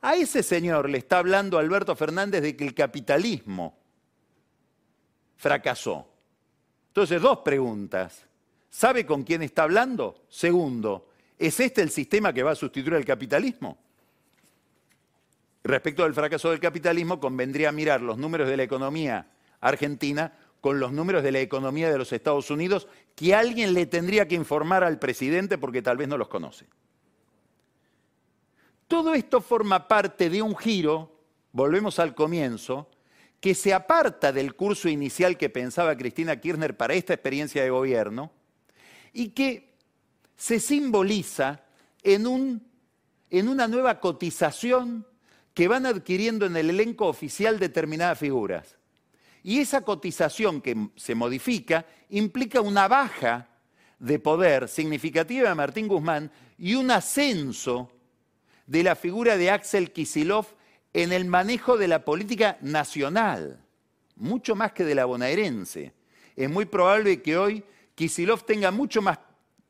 A 0.01 0.15
ese 0.15 0.43
señor 0.43 0.89
le 0.89 0.99
está 0.99 1.19
hablando 1.19 1.59
Alberto 1.59 1.95
Fernández 1.97 2.41
de 2.41 2.57
que 2.57 2.65
el 2.65 2.75
capitalismo 2.75 3.77
fracasó. 5.37 6.08
Entonces, 6.99 7.23
dos 7.23 7.39
preguntas. 7.45 8.27
¿Sabe 8.69 9.07
con 9.07 9.23
quién 9.23 9.41
está 9.43 9.63
hablando? 9.63 10.25
Segundo, 10.29 11.11
¿es 11.39 11.61
este 11.61 11.81
el 11.81 11.91
sistema 11.91 12.33
que 12.33 12.43
va 12.43 12.51
a 12.51 12.57
sustituir 12.57 12.97
al 12.97 13.05
capitalismo? 13.05 13.79
Respecto 15.63 16.03
al 16.03 16.13
fracaso 16.13 16.51
del 16.51 16.59
capitalismo, 16.59 17.21
convendría 17.21 17.71
mirar 17.71 18.01
los 18.01 18.19
números 18.19 18.49
de 18.49 18.57
la 18.57 18.65
economía 18.65 19.29
argentina 19.61 20.33
con 20.61 20.81
los 20.81 20.91
números 20.91 21.23
de 21.23 21.31
la 21.31 21.39
economía 21.39 21.89
de 21.89 21.99
los 21.99 22.13
Estados 22.13 22.51
Unidos, 22.51 22.89
que 23.15 23.33
alguien 23.33 23.75
le 23.75 23.87
tendría 23.87 24.27
que 24.27 24.35
informar 24.35 24.83
al 24.83 24.99
presidente 24.99 25.57
porque 25.57 25.83
tal 25.83 25.99
vez 25.99 26.09
no 26.09 26.19
los 26.19 26.27
conoce. 26.27 26.67
Todo 28.89 29.15
esto 29.15 29.41
forma 29.41 29.87
parte 29.87 30.29
de 30.31 30.43
un 30.43 30.57
giro, 30.57 31.15
volvemos 31.53 32.01
al 32.01 32.17
comienzo, 32.17 32.91
que 33.41 33.55
se 33.55 33.73
aparta 33.73 34.33
del 34.33 34.55
curso 34.55 34.89
inicial 34.89 35.37
que 35.37 35.49
pensaba 35.49 35.97
Cristina 35.97 36.41
Kirchner 36.41 36.77
para 36.77 36.95
esta 36.95 37.15
experiencia 37.15 37.63
de 37.63 37.71
gobierno 37.71 38.33
y 39.13 39.29
que 39.31 39.75
se 40.37 40.61
simboliza 40.61 41.63
en, 42.03 42.27
un, 42.27 42.67
en 43.31 43.49
una 43.49 43.69
nueva 43.69 44.01
cotización 44.01 45.07
que 45.55 45.69
van 45.69 45.87
adquiriendo 45.87 46.47
en 46.47 46.57
el 46.57 46.71
elenco 46.71 47.07
oficial 47.07 47.59
determinadas 47.59 48.19
figuras. 48.19 48.77
Y 49.43 49.61
esa 49.61 49.83
cotización 49.83 50.61
que 50.61 50.91
se 50.97 51.15
modifica 51.15 51.87
implica 52.11 52.61
una 52.61 52.87
baja 52.87 53.49
de 53.99 54.19
poder 54.19 54.69
significativa 54.69 55.49
de 55.49 55.55
Martín 55.55 55.89
Guzmán 55.89 56.31
y 56.59 56.75
un 56.75 56.91
ascenso 56.91 57.91
de 58.67 58.83
la 58.83 58.95
figura 58.95 59.37
de 59.37 59.51
Axel 59.51 59.93
Kisilov 59.93 60.47
en 60.93 61.13
el 61.13 61.27
manejo 61.27 61.77
de 61.77 61.89
la 61.89 62.05
política 62.05 62.59
nacional, 62.61 63.61
mucho 64.17 64.55
más 64.55 64.73
que 64.73 64.85
de 64.85 64.95
la 64.95 65.05
bonaerense. 65.05 65.93
Es 66.35 66.51
muy 66.51 66.65
probable 66.65 67.23
que 67.23 67.37
hoy 67.37 67.65
Kisilov 67.95 68.45
tenga 68.45 68.71
mucho 68.71 69.03
más 69.03 69.19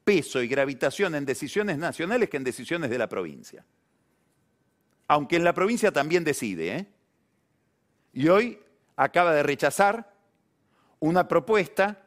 peso 0.04 0.42
y 0.42 0.48
gravitación 0.48 1.14
en 1.14 1.24
decisiones 1.24 1.78
nacionales 1.78 2.28
que 2.30 2.36
en 2.36 2.44
decisiones 2.44 2.90
de 2.90 2.98
la 2.98 3.08
provincia. 3.08 3.64
Aunque 5.06 5.36
en 5.36 5.44
la 5.44 5.54
provincia 5.54 5.92
también 5.92 6.24
decide. 6.24 6.76
¿eh? 6.76 6.86
Y 8.12 8.28
hoy 8.28 8.58
acaba 8.96 9.32
de 9.32 9.42
rechazar 9.42 10.14
una 11.00 11.28
propuesta 11.28 12.04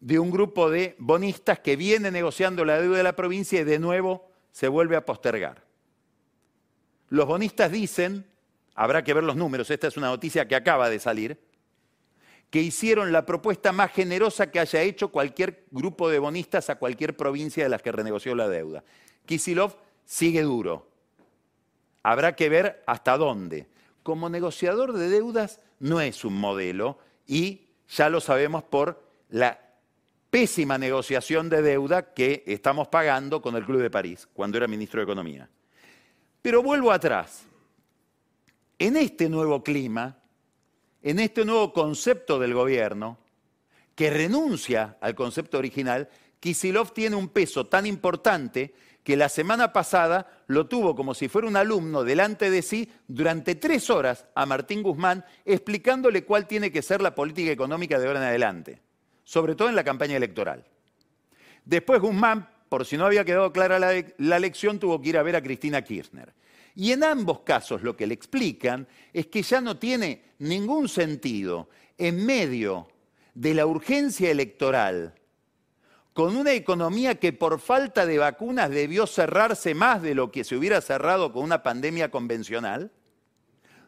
de 0.00 0.18
un 0.18 0.30
grupo 0.30 0.70
de 0.70 0.96
bonistas 0.98 1.60
que 1.60 1.76
viene 1.76 2.10
negociando 2.10 2.64
la 2.64 2.80
deuda 2.80 2.98
de 2.98 3.02
la 3.02 3.16
provincia 3.16 3.60
y 3.60 3.64
de 3.64 3.78
nuevo 3.78 4.28
se 4.50 4.68
vuelve 4.68 4.96
a 4.96 5.04
postergar. 5.04 5.64
Los 7.08 7.26
bonistas 7.26 7.70
dicen 7.70 8.26
habrá 8.74 9.04
que 9.04 9.14
ver 9.14 9.24
los 9.24 9.36
números, 9.36 9.70
esta 9.70 9.86
es 9.86 9.96
una 9.96 10.08
noticia 10.08 10.46
que 10.46 10.56
acaba 10.56 10.90
de 10.90 10.98
salir, 10.98 11.38
que 12.50 12.60
hicieron 12.60 13.12
la 13.12 13.26
propuesta 13.26 13.72
más 13.72 13.92
generosa 13.92 14.50
que 14.50 14.60
haya 14.60 14.82
hecho 14.82 15.08
cualquier 15.08 15.64
grupo 15.70 16.08
de 16.08 16.18
bonistas 16.18 16.70
a 16.70 16.76
cualquier 16.76 17.16
provincia 17.16 17.64
de 17.64 17.70
las 17.70 17.82
que 17.82 17.92
renegoció 17.92 18.34
la 18.34 18.48
deuda. 18.48 18.84
Kisilov 19.26 19.76
sigue 20.04 20.42
duro. 20.42 20.88
Habrá 22.02 22.36
que 22.36 22.48
ver 22.48 22.82
hasta 22.86 23.16
dónde. 23.16 23.66
Como 24.02 24.28
negociador 24.28 24.92
de 24.92 25.08
deudas 25.08 25.60
no 25.80 26.00
es 26.00 26.24
un 26.24 26.38
modelo 26.38 26.98
y 27.26 27.68
ya 27.88 28.08
lo 28.08 28.20
sabemos 28.20 28.62
por 28.62 29.02
la 29.30 29.58
pésima 30.30 30.78
negociación 30.78 31.48
de 31.48 31.62
deuda 31.62 32.12
que 32.12 32.44
estamos 32.46 32.88
pagando 32.88 33.40
con 33.40 33.56
el 33.56 33.64
Club 33.64 33.80
de 33.80 33.90
París 33.90 34.28
cuando 34.32 34.58
era 34.58 34.68
ministro 34.68 35.00
de 35.00 35.04
Economía. 35.04 35.48
Pero 36.44 36.62
vuelvo 36.62 36.92
atrás. 36.92 37.46
En 38.78 38.98
este 38.98 39.30
nuevo 39.30 39.64
clima, 39.64 40.18
en 41.00 41.18
este 41.18 41.42
nuevo 41.42 41.72
concepto 41.72 42.38
del 42.38 42.52
gobierno, 42.52 43.16
que 43.94 44.10
renuncia 44.10 44.98
al 45.00 45.14
concepto 45.14 45.56
original, 45.56 46.10
Kisilov 46.40 46.92
tiene 46.92 47.16
un 47.16 47.30
peso 47.30 47.68
tan 47.68 47.86
importante 47.86 48.74
que 49.02 49.16
la 49.16 49.30
semana 49.30 49.72
pasada 49.72 50.44
lo 50.46 50.66
tuvo 50.66 50.94
como 50.94 51.14
si 51.14 51.28
fuera 51.28 51.48
un 51.48 51.56
alumno 51.56 52.04
delante 52.04 52.50
de 52.50 52.60
sí 52.60 52.92
durante 53.08 53.54
tres 53.54 53.88
horas 53.88 54.26
a 54.34 54.44
Martín 54.44 54.82
Guzmán 54.82 55.24
explicándole 55.46 56.26
cuál 56.26 56.46
tiene 56.46 56.70
que 56.70 56.82
ser 56.82 57.00
la 57.00 57.14
política 57.14 57.52
económica 57.52 57.98
de 57.98 58.06
ahora 58.06 58.18
en 58.18 58.26
adelante, 58.26 58.82
sobre 59.24 59.54
todo 59.54 59.70
en 59.70 59.76
la 59.76 59.84
campaña 59.84 60.18
electoral. 60.18 60.62
Después 61.64 62.02
Guzmán, 62.02 62.46
por 62.74 62.84
si 62.84 62.96
no 62.96 63.06
había 63.06 63.24
quedado 63.24 63.52
clara 63.52 63.78
la, 63.78 64.04
la 64.18 64.40
lección, 64.40 64.80
tuvo 64.80 65.00
que 65.00 65.10
ir 65.10 65.16
a 65.16 65.22
ver 65.22 65.36
a 65.36 65.42
Cristina 65.44 65.82
Kirchner. 65.82 66.34
Y 66.74 66.90
en 66.90 67.04
ambos 67.04 67.42
casos 67.42 67.84
lo 67.84 67.96
que 67.96 68.04
le 68.04 68.14
explican 68.14 68.88
es 69.12 69.28
que 69.28 69.42
ya 69.42 69.60
no 69.60 69.78
tiene 69.78 70.24
ningún 70.40 70.88
sentido 70.88 71.68
en 71.98 72.26
medio 72.26 72.88
de 73.32 73.54
la 73.54 73.64
urgencia 73.64 74.28
electoral, 74.28 75.14
con 76.14 76.36
una 76.36 76.52
economía 76.52 77.14
que 77.20 77.32
por 77.32 77.60
falta 77.60 78.06
de 78.06 78.18
vacunas 78.18 78.70
debió 78.70 79.06
cerrarse 79.06 79.72
más 79.72 80.02
de 80.02 80.16
lo 80.16 80.32
que 80.32 80.42
se 80.42 80.56
hubiera 80.56 80.80
cerrado 80.80 81.32
con 81.32 81.44
una 81.44 81.62
pandemia 81.62 82.10
convencional, 82.10 82.90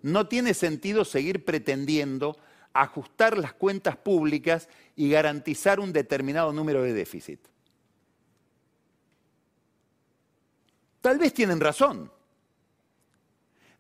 no 0.03 0.29
tiene 0.29 0.55
sentido 0.55 1.05
seguir 1.05 1.44
pretendiendo 1.44 2.38
ajustar 2.72 3.37
las 3.37 3.53
cuentas 3.53 3.96
públicas 3.96 4.68
y 4.94 5.11
garantizar 5.11 5.81
un 5.81 5.92
determinado 5.92 6.53
número 6.53 6.85
de 6.85 6.92
déficit. 6.92 7.40
Tal 11.07 11.19
vez 11.19 11.33
tienen 11.33 11.61
razón. 11.61 12.11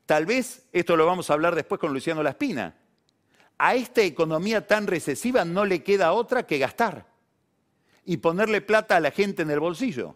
Tal 0.06 0.26
vez, 0.26 0.64
esto 0.70 0.96
lo 0.96 1.06
vamos 1.06 1.28
a 1.28 1.32
hablar 1.32 1.56
después 1.56 1.80
con 1.80 1.92
Luciano 1.92 2.22
Laspina, 2.22 2.76
a 3.58 3.74
esta 3.74 4.02
economía 4.02 4.64
tan 4.64 4.86
recesiva 4.86 5.44
no 5.44 5.64
le 5.64 5.82
queda 5.82 6.12
otra 6.12 6.46
que 6.46 6.58
gastar 6.58 7.04
y 8.04 8.18
ponerle 8.18 8.60
plata 8.60 8.94
a 8.94 9.00
la 9.00 9.10
gente 9.10 9.42
en 9.42 9.50
el 9.50 9.58
bolsillo. 9.58 10.14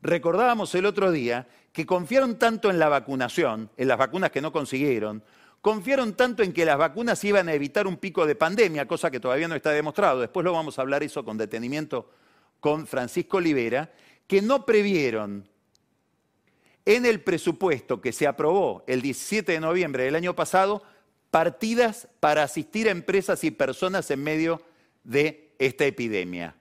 Recordábamos 0.00 0.72
el 0.76 0.86
otro 0.86 1.10
día 1.10 1.48
que 1.72 1.84
confiaron 1.84 2.38
tanto 2.38 2.70
en 2.70 2.78
la 2.78 2.88
vacunación, 2.88 3.68
en 3.76 3.88
las 3.88 3.98
vacunas 3.98 4.30
que 4.30 4.40
no 4.40 4.52
consiguieron, 4.52 5.24
confiaron 5.60 6.14
tanto 6.14 6.44
en 6.44 6.52
que 6.52 6.64
las 6.64 6.78
vacunas 6.78 7.24
iban 7.24 7.48
a 7.48 7.54
evitar 7.54 7.88
un 7.88 7.96
pico 7.96 8.24
de 8.24 8.36
pandemia, 8.36 8.86
cosa 8.86 9.10
que 9.10 9.18
todavía 9.18 9.48
no 9.48 9.56
está 9.56 9.72
demostrado, 9.72 10.20
después 10.20 10.44
lo 10.44 10.52
vamos 10.52 10.78
a 10.78 10.82
hablar 10.82 11.02
eso 11.02 11.24
con 11.24 11.36
detenimiento 11.36 12.08
con 12.60 12.86
Francisco 12.86 13.38
Olivera, 13.38 13.90
que 14.28 14.40
no 14.40 14.64
previeron 14.64 15.48
en 16.88 17.04
el 17.04 17.20
presupuesto 17.20 18.00
que 18.00 18.12
se 18.12 18.26
aprobó 18.26 18.82
el 18.86 19.02
17 19.02 19.52
de 19.52 19.60
noviembre 19.60 20.04
del 20.04 20.14
año 20.14 20.34
pasado 20.34 20.82
partidas 21.30 22.08
para 22.18 22.42
asistir 22.42 22.88
a 22.88 22.92
empresas 22.92 23.44
y 23.44 23.50
personas 23.50 24.10
en 24.10 24.22
medio 24.22 24.62
de 25.04 25.52
esta 25.58 25.84
epidemia. 25.84 26.54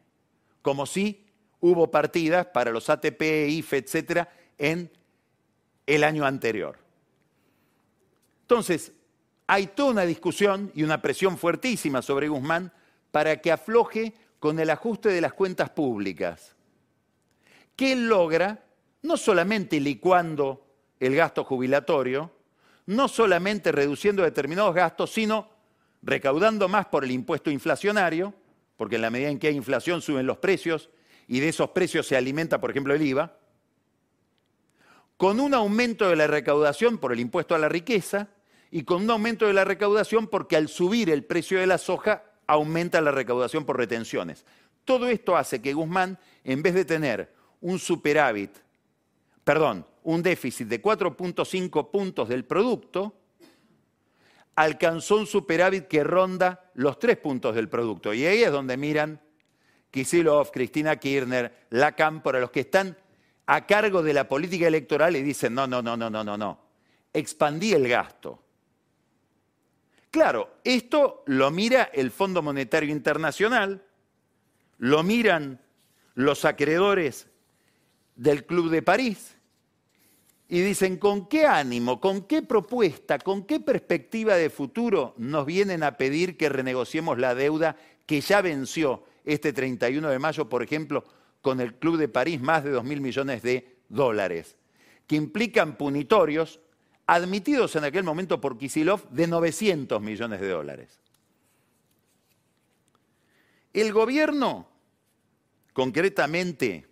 Como 0.62 0.86
si 0.86 1.26
hubo 1.62 1.90
partidas 1.90 2.46
para 2.48 2.72
los 2.72 2.90
ATP, 2.90 3.22
IFE, 3.48 3.78
etcétera, 3.78 4.30
en 4.58 4.92
el 5.86 6.04
año 6.04 6.26
anterior. 6.26 6.78
Entonces, 8.42 8.92
hay 9.48 9.68
toda 9.68 9.92
una 9.92 10.06
discusión 10.06 10.74
y 10.76 10.84
una 10.84 11.02
presión 11.02 11.38
fuertísima 11.38 12.02
sobre 12.02 12.28
Guzmán 12.28 12.74
para 13.12 13.42
que 13.42 13.54
afloje 13.54 14.14
con 14.40 14.60
el 14.60 14.72
ajuste 14.72 15.08
de 15.08 15.22
las 15.22 15.32
cuentas 15.32 15.70
públicas. 15.70 16.54
¿Qué 17.78 17.96
logra 17.96 18.67
no 19.08 19.18
solamente 19.18 19.80
licuando 19.80 20.68
el 21.00 21.16
gasto 21.16 21.44
jubilatorio, 21.44 22.32
no 22.86 23.08
solamente 23.08 23.72
reduciendo 23.72 24.24
determinados 24.24 24.76
gastos, 24.76 25.12
sino 25.12 25.50
recaudando 26.02 26.68
más 26.68 26.86
por 26.88 27.04
el 27.04 27.12
impuesto 27.12 27.50
inflacionario, 27.50 28.34
porque 28.76 28.96
en 28.96 29.02
la 29.02 29.10
medida 29.10 29.30
en 29.30 29.40
que 29.40 29.48
hay 29.48 29.56
inflación 29.56 30.02
suben 30.02 30.28
los 30.28 30.38
precios 30.38 30.90
y 31.28 31.40
de 31.40 31.50
esos 31.50 31.70
precios 31.72 32.06
se 32.06 32.16
alimenta, 32.16 32.60
por 32.60 32.70
ejemplo, 32.70 32.94
el 32.94 33.02
IVA, 33.02 33.38
con 35.16 35.40
un 35.40 35.54
aumento 35.54 36.10
de 36.10 36.16
la 36.16 36.28
recaudación 36.28 36.98
por 36.98 37.12
el 37.12 37.20
impuesto 37.20 37.56
a 37.56 37.60
la 37.60 37.70
riqueza 37.70 38.28
y 38.70 38.84
con 38.84 39.04
un 39.04 39.10
aumento 39.10 39.48
de 39.48 39.54
la 39.54 39.66
recaudación 39.66 40.28
porque 40.28 40.56
al 40.56 40.68
subir 40.68 41.10
el 41.10 41.24
precio 41.24 41.60
de 41.60 41.68
la 41.68 41.78
soja 41.78 42.24
aumenta 42.46 43.02
la 43.02 43.12
recaudación 43.12 43.66
por 43.66 43.78
retenciones. 43.78 44.46
Todo 44.86 45.08
esto 45.08 45.36
hace 45.36 45.62
que 45.62 45.74
Guzmán, 45.74 46.20
en 46.44 46.62
vez 46.62 46.76
de 46.76 46.86
tener 46.86 47.34
un 47.62 47.80
superávit 47.80 48.52
perdón, 49.48 49.88
un 50.04 50.22
déficit 50.22 50.68
de 50.68 50.82
4.5 50.82 51.90
puntos 51.90 52.28
del 52.28 52.44
producto, 52.44 53.16
alcanzó 54.56 55.16
un 55.16 55.26
superávit 55.26 55.88
que 55.88 56.04
ronda 56.04 56.70
los 56.74 57.00
3 57.00 57.16
puntos 57.16 57.56
del 57.56 57.70
producto. 57.70 58.14
Y 58.14 58.26
ahí 58.26 58.44
es 58.44 58.52
donde 58.52 58.76
miran 58.76 59.22
Kisilov, 59.90 60.52
Cristina 60.52 60.98
Kirchner, 60.98 61.68
Lacan, 61.70 62.22
para 62.22 62.42
los 62.42 62.52
que 62.52 62.60
están 62.60 62.98
a 63.46 63.66
cargo 63.66 64.04
de 64.04 64.14
la 64.14 64.28
política 64.28 64.68
electoral 64.68 65.16
y 65.16 65.22
dicen, 65.22 65.54
no, 65.54 65.66
no, 65.66 65.82
no, 65.82 65.96
no, 65.96 66.10
no, 66.10 66.26
no, 66.26 66.38
no. 66.38 66.60
Expandí 67.14 67.72
el 67.72 67.88
gasto. 67.88 68.44
Claro, 70.12 70.58
esto 70.66 71.24
lo 71.28 71.52
mira 71.52 71.84
el 71.94 72.12
Fondo 72.12 72.42
Monetario 72.42 72.92
Internacional, 72.92 73.82
lo 74.80 75.04
miran 75.04 75.62
los 76.16 76.44
acreedores 76.44 77.30
del 78.18 78.46
Club 78.46 78.70
de 78.72 78.82
París 78.82 79.36
y 80.50 80.62
dicen, 80.62 80.98
¿con 80.98 81.28
qué 81.28 81.46
ánimo, 81.46 82.00
con 82.00 82.24
qué 82.24 82.42
propuesta, 82.42 83.20
con 83.20 83.44
qué 83.44 83.60
perspectiva 83.60 84.36
de 84.36 84.50
futuro 84.50 85.14
nos 85.18 85.46
vienen 85.46 85.84
a 85.84 85.98
pedir 85.98 86.38
que 86.38 86.50
renegociemos 86.50 87.18
la 87.18 87.36
deuda 87.36 87.76
que 88.06 88.22
ya 88.22 88.42
venció 88.42 89.04
este 89.26 89.52
31 89.52 90.10
de 90.10 90.20
mayo, 90.20 90.48
por 90.48 90.64
ejemplo, 90.64 91.04
con 91.42 91.60
el 91.60 91.76
Club 91.76 91.98
de 91.98 92.08
París, 92.08 92.40
más 92.40 92.64
de 92.64 92.72
2 92.72 92.84
mil 92.86 93.02
millones 93.02 93.42
de 93.44 93.78
dólares, 93.90 94.56
que 95.06 95.18
implican 95.18 95.78
punitorios 95.78 96.62
admitidos 97.06 97.76
en 97.76 97.84
aquel 97.84 98.04
momento 98.04 98.40
por 98.40 98.58
Kisilov 98.58 99.10
de 99.10 99.28
900 99.28 100.02
millones 100.02 100.40
de 100.40 100.48
dólares. 100.48 101.00
El 103.74 103.92
gobierno, 103.92 104.70
concretamente 105.74 106.88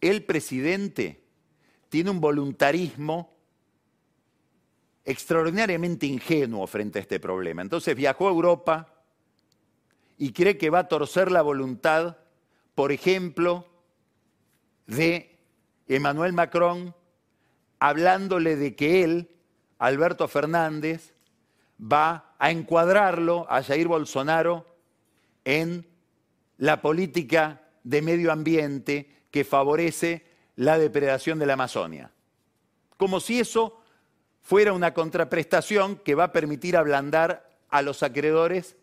el 0.00 0.24
presidente, 0.24 1.23
tiene 1.94 2.10
un 2.10 2.20
voluntarismo 2.20 3.32
extraordinariamente 5.04 6.06
ingenuo 6.06 6.66
frente 6.66 6.98
a 6.98 7.02
este 7.02 7.20
problema. 7.20 7.62
Entonces 7.62 7.94
viajó 7.94 8.26
a 8.26 8.32
Europa 8.32 8.92
y 10.18 10.32
cree 10.32 10.58
que 10.58 10.70
va 10.70 10.80
a 10.80 10.88
torcer 10.88 11.30
la 11.30 11.40
voluntad, 11.40 12.16
por 12.74 12.90
ejemplo, 12.90 13.68
de 14.88 15.38
Emmanuel 15.86 16.32
Macron, 16.32 16.96
hablándole 17.78 18.56
de 18.56 18.74
que 18.74 19.04
él, 19.04 19.30
Alberto 19.78 20.26
Fernández, 20.26 21.14
va 21.80 22.34
a 22.40 22.50
encuadrarlo 22.50 23.46
a 23.48 23.62
Jair 23.62 23.86
Bolsonaro 23.86 24.66
en 25.44 25.86
la 26.58 26.82
política 26.82 27.68
de 27.84 28.02
medio 28.02 28.32
ambiente 28.32 29.28
que 29.30 29.44
favorece 29.44 30.33
la 30.56 30.78
depredación 30.78 31.38
de 31.38 31.46
la 31.46 31.54
Amazonia. 31.54 32.10
Como 32.96 33.20
si 33.20 33.40
eso 33.40 33.80
fuera 34.42 34.72
una 34.72 34.94
contraprestación 34.94 35.96
que 35.96 36.14
va 36.14 36.24
a 36.24 36.32
permitir 36.32 36.76
ablandar 36.76 37.48
a 37.70 37.82
los 37.82 38.02
acreedores 38.02 38.76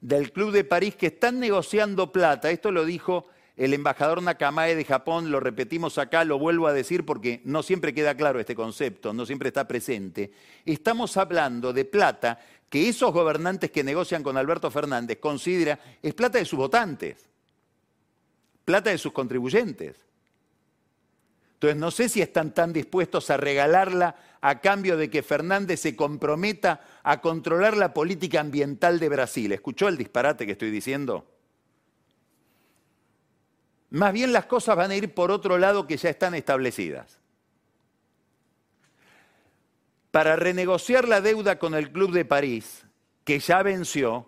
del 0.00 0.32
Club 0.32 0.52
de 0.52 0.64
París 0.64 0.94
que 0.94 1.08
están 1.08 1.40
negociando 1.40 2.12
plata. 2.12 2.50
Esto 2.50 2.70
lo 2.70 2.84
dijo 2.84 3.26
el 3.56 3.74
embajador 3.74 4.22
Nakamae 4.22 4.74
de 4.74 4.84
Japón, 4.84 5.30
lo 5.30 5.40
repetimos 5.40 5.98
acá, 5.98 6.24
lo 6.24 6.38
vuelvo 6.38 6.66
a 6.66 6.72
decir 6.72 7.04
porque 7.04 7.40
no 7.44 7.62
siempre 7.62 7.94
queda 7.94 8.14
claro 8.14 8.38
este 8.38 8.54
concepto, 8.54 9.12
no 9.12 9.26
siempre 9.26 9.48
está 9.48 9.66
presente. 9.66 10.30
Estamos 10.64 11.16
hablando 11.16 11.72
de 11.72 11.84
plata 11.84 12.38
que 12.68 12.88
esos 12.88 13.12
gobernantes 13.12 13.70
que 13.70 13.82
negocian 13.82 14.22
con 14.22 14.36
Alberto 14.36 14.70
Fernández 14.70 15.18
considera 15.18 15.78
es 16.02 16.14
plata 16.14 16.38
de 16.38 16.44
sus 16.44 16.58
votantes, 16.58 17.28
plata 18.64 18.90
de 18.90 18.98
sus 18.98 19.12
contribuyentes. 19.12 19.96
Entonces 21.56 21.78
no 21.78 21.90
sé 21.90 22.10
si 22.10 22.20
están 22.20 22.52
tan 22.52 22.74
dispuestos 22.74 23.30
a 23.30 23.38
regalarla 23.38 24.16
a 24.42 24.60
cambio 24.60 24.98
de 24.98 25.08
que 25.08 25.22
Fernández 25.22 25.80
se 25.80 25.96
comprometa 25.96 26.82
a 27.02 27.22
controlar 27.22 27.78
la 27.78 27.94
política 27.94 28.40
ambiental 28.40 29.00
de 29.00 29.08
Brasil. 29.08 29.50
¿Escuchó 29.52 29.88
el 29.88 29.96
disparate 29.96 30.44
que 30.44 30.52
estoy 30.52 30.70
diciendo? 30.70 31.26
Más 33.88 34.12
bien 34.12 34.34
las 34.34 34.44
cosas 34.44 34.76
van 34.76 34.90
a 34.90 34.96
ir 34.96 35.14
por 35.14 35.30
otro 35.30 35.56
lado 35.56 35.86
que 35.86 35.96
ya 35.96 36.10
están 36.10 36.34
establecidas. 36.34 37.20
Para 40.10 40.36
renegociar 40.36 41.08
la 41.08 41.22
deuda 41.22 41.58
con 41.58 41.74
el 41.74 41.90
Club 41.90 42.12
de 42.12 42.26
París, 42.26 42.84
que 43.24 43.38
ya 43.38 43.62
venció, 43.62 44.26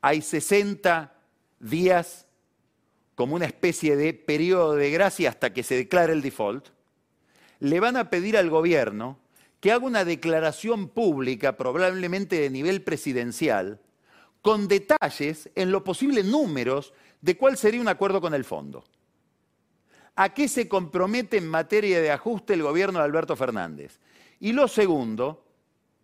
hay 0.00 0.22
60 0.22 1.14
días 1.60 2.27
como 3.18 3.34
una 3.34 3.46
especie 3.46 3.96
de 3.96 4.14
periodo 4.14 4.76
de 4.76 4.92
gracia 4.92 5.30
hasta 5.30 5.52
que 5.52 5.64
se 5.64 5.74
declare 5.74 6.12
el 6.12 6.22
default, 6.22 6.68
le 7.58 7.80
van 7.80 7.96
a 7.96 8.10
pedir 8.10 8.36
al 8.36 8.48
gobierno 8.48 9.18
que 9.58 9.72
haga 9.72 9.84
una 9.84 10.04
declaración 10.04 10.86
pública, 10.86 11.56
probablemente 11.56 12.38
de 12.38 12.48
nivel 12.48 12.80
presidencial, 12.82 13.80
con 14.40 14.68
detalles, 14.68 15.50
en 15.56 15.72
lo 15.72 15.82
posible 15.82 16.22
números, 16.22 16.92
de 17.20 17.36
cuál 17.36 17.56
sería 17.56 17.80
un 17.80 17.88
acuerdo 17.88 18.20
con 18.20 18.34
el 18.34 18.44
fondo. 18.44 18.84
¿A 20.14 20.32
qué 20.32 20.46
se 20.46 20.68
compromete 20.68 21.38
en 21.38 21.48
materia 21.48 22.00
de 22.00 22.12
ajuste 22.12 22.54
el 22.54 22.62
gobierno 22.62 23.00
de 23.00 23.04
Alberto 23.04 23.34
Fernández? 23.34 23.98
Y 24.38 24.52
lo 24.52 24.68
segundo, 24.68 25.44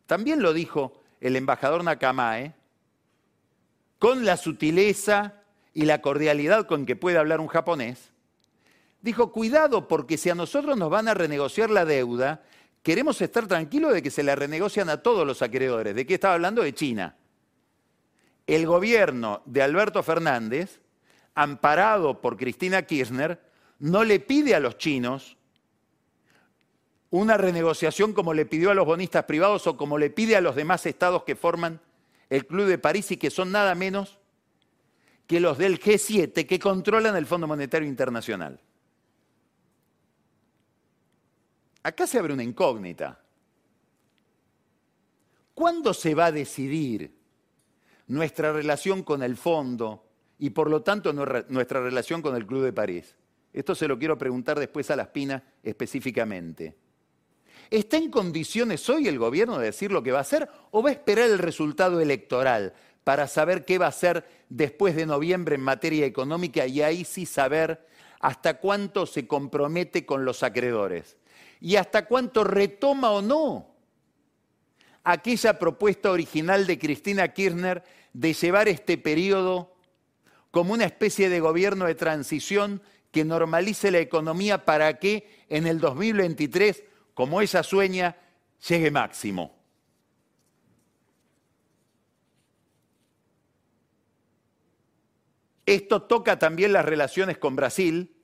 también 0.06 0.42
lo 0.42 0.52
dijo 0.52 1.00
el 1.20 1.36
embajador 1.36 1.84
Nakamae, 1.84 2.54
con 4.00 4.24
la 4.24 4.36
sutileza 4.36 5.43
y 5.74 5.84
la 5.84 6.00
cordialidad 6.00 6.66
con 6.66 6.86
que 6.86 6.96
puede 6.96 7.18
hablar 7.18 7.40
un 7.40 7.48
japonés, 7.48 8.12
dijo, 9.02 9.32
cuidado 9.32 9.88
porque 9.88 10.16
si 10.16 10.30
a 10.30 10.34
nosotros 10.34 10.78
nos 10.78 10.88
van 10.88 11.08
a 11.08 11.14
renegociar 11.14 11.68
la 11.68 11.84
deuda, 11.84 12.42
queremos 12.82 13.20
estar 13.20 13.46
tranquilos 13.46 13.92
de 13.92 14.02
que 14.02 14.10
se 14.10 14.22
la 14.22 14.36
renegocian 14.36 14.88
a 14.88 15.02
todos 15.02 15.26
los 15.26 15.42
acreedores. 15.42 15.94
¿De 15.94 16.06
qué 16.06 16.14
estaba 16.14 16.34
hablando? 16.34 16.62
De 16.62 16.72
China. 16.72 17.16
El 18.46 18.66
gobierno 18.66 19.42
de 19.46 19.62
Alberto 19.62 20.02
Fernández, 20.02 20.80
amparado 21.34 22.20
por 22.20 22.36
Cristina 22.36 22.82
Kirchner, 22.82 23.40
no 23.80 24.04
le 24.04 24.20
pide 24.20 24.54
a 24.54 24.60
los 24.60 24.78
chinos 24.78 25.36
una 27.10 27.36
renegociación 27.36 28.12
como 28.12 28.34
le 28.34 28.46
pidió 28.46 28.70
a 28.70 28.74
los 28.74 28.86
bonistas 28.86 29.24
privados 29.24 29.66
o 29.66 29.76
como 29.76 29.98
le 29.98 30.10
pide 30.10 30.36
a 30.36 30.40
los 30.40 30.56
demás 30.56 30.86
estados 30.86 31.24
que 31.24 31.36
forman 31.36 31.80
el 32.30 32.46
Club 32.46 32.66
de 32.66 32.78
París 32.78 33.10
y 33.10 33.16
que 33.16 33.30
son 33.30 33.52
nada 33.52 33.74
menos 33.74 34.18
que 35.26 35.40
los 35.40 35.58
del 35.58 35.80
G7 35.80 36.46
que 36.46 36.58
controlan 36.58 37.16
el 37.16 37.26
Fondo 37.26 37.46
Monetario 37.46 37.88
Internacional. 37.88 38.60
Acá 41.82 42.06
se 42.06 42.18
abre 42.18 42.32
una 42.32 42.42
incógnita. 42.42 43.20
¿Cuándo 45.54 45.94
se 45.94 46.14
va 46.14 46.26
a 46.26 46.32
decidir 46.32 47.14
nuestra 48.08 48.52
relación 48.52 49.02
con 49.02 49.22
el 49.22 49.36
fondo 49.36 50.04
y 50.38 50.50
por 50.50 50.68
lo 50.68 50.82
tanto 50.82 51.12
nuestra 51.12 51.80
relación 51.80 52.22
con 52.22 52.34
el 52.36 52.46
Club 52.46 52.64
de 52.64 52.72
París? 52.72 53.16
Esto 53.52 53.74
se 53.74 53.86
lo 53.86 53.98
quiero 53.98 54.18
preguntar 54.18 54.58
después 54.58 54.90
a 54.90 54.96
la 54.96 55.04
espina 55.04 55.42
específicamente. 55.62 56.76
¿Está 57.70 57.96
en 57.96 58.10
condiciones 58.10 58.88
hoy 58.90 59.06
el 59.06 59.18
gobierno 59.18 59.58
de 59.58 59.66
decir 59.66 59.92
lo 59.92 60.02
que 60.02 60.12
va 60.12 60.18
a 60.18 60.22
hacer 60.22 60.48
o 60.70 60.82
va 60.82 60.90
a 60.90 60.92
esperar 60.92 61.30
el 61.30 61.38
resultado 61.38 62.00
electoral 62.00 62.74
para 63.04 63.28
saber 63.28 63.64
qué 63.64 63.78
va 63.78 63.86
a 63.86 63.90
hacer 63.90 64.26
después 64.54 64.94
de 64.94 65.04
noviembre 65.04 65.56
en 65.56 65.62
materia 65.62 66.06
económica 66.06 66.64
y 66.64 66.80
ahí 66.80 67.04
sí 67.04 67.26
saber 67.26 67.88
hasta 68.20 68.58
cuánto 68.60 69.04
se 69.04 69.26
compromete 69.26 70.06
con 70.06 70.24
los 70.24 70.44
acreedores 70.44 71.16
y 71.60 71.74
hasta 71.74 72.06
cuánto 72.06 72.44
retoma 72.44 73.10
o 73.10 73.20
no 73.20 73.74
aquella 75.02 75.58
propuesta 75.58 76.12
original 76.12 76.68
de 76.68 76.78
Cristina 76.78 77.26
Kirchner 77.34 77.82
de 78.12 78.32
llevar 78.32 78.68
este 78.68 78.96
periodo 78.96 79.74
como 80.52 80.72
una 80.72 80.84
especie 80.84 81.28
de 81.28 81.40
gobierno 81.40 81.86
de 81.86 81.96
transición 81.96 82.80
que 83.10 83.24
normalice 83.24 83.90
la 83.90 83.98
economía 83.98 84.64
para 84.64 85.00
que 85.00 85.44
en 85.48 85.66
el 85.66 85.80
2023, 85.80 86.84
como 87.12 87.40
ella 87.40 87.64
sueña, 87.64 88.16
llegue 88.68 88.92
máximo. 88.92 89.53
Esto 95.66 96.02
toca 96.02 96.38
también 96.38 96.72
las 96.72 96.84
relaciones 96.84 97.38
con 97.38 97.56
Brasil. 97.56 98.14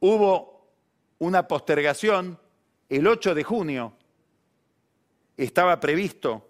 Hubo 0.00 0.68
una 1.18 1.46
postergación 1.46 2.38
el 2.88 3.06
8 3.06 3.34
de 3.34 3.44
junio. 3.44 3.92
Estaba 5.36 5.78
previsto 5.80 6.48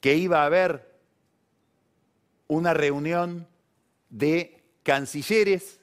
que 0.00 0.16
iba 0.16 0.42
a 0.42 0.46
haber 0.46 0.98
una 2.48 2.74
reunión 2.74 3.46
de 4.10 4.62
cancilleres 4.82 5.80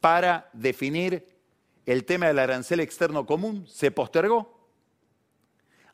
para 0.00 0.50
definir 0.52 1.26
el 1.86 2.04
tema 2.04 2.26
del 2.26 2.38
arancel 2.38 2.80
externo 2.80 3.26
común. 3.26 3.66
Se 3.66 3.90
postergó. 3.90 4.57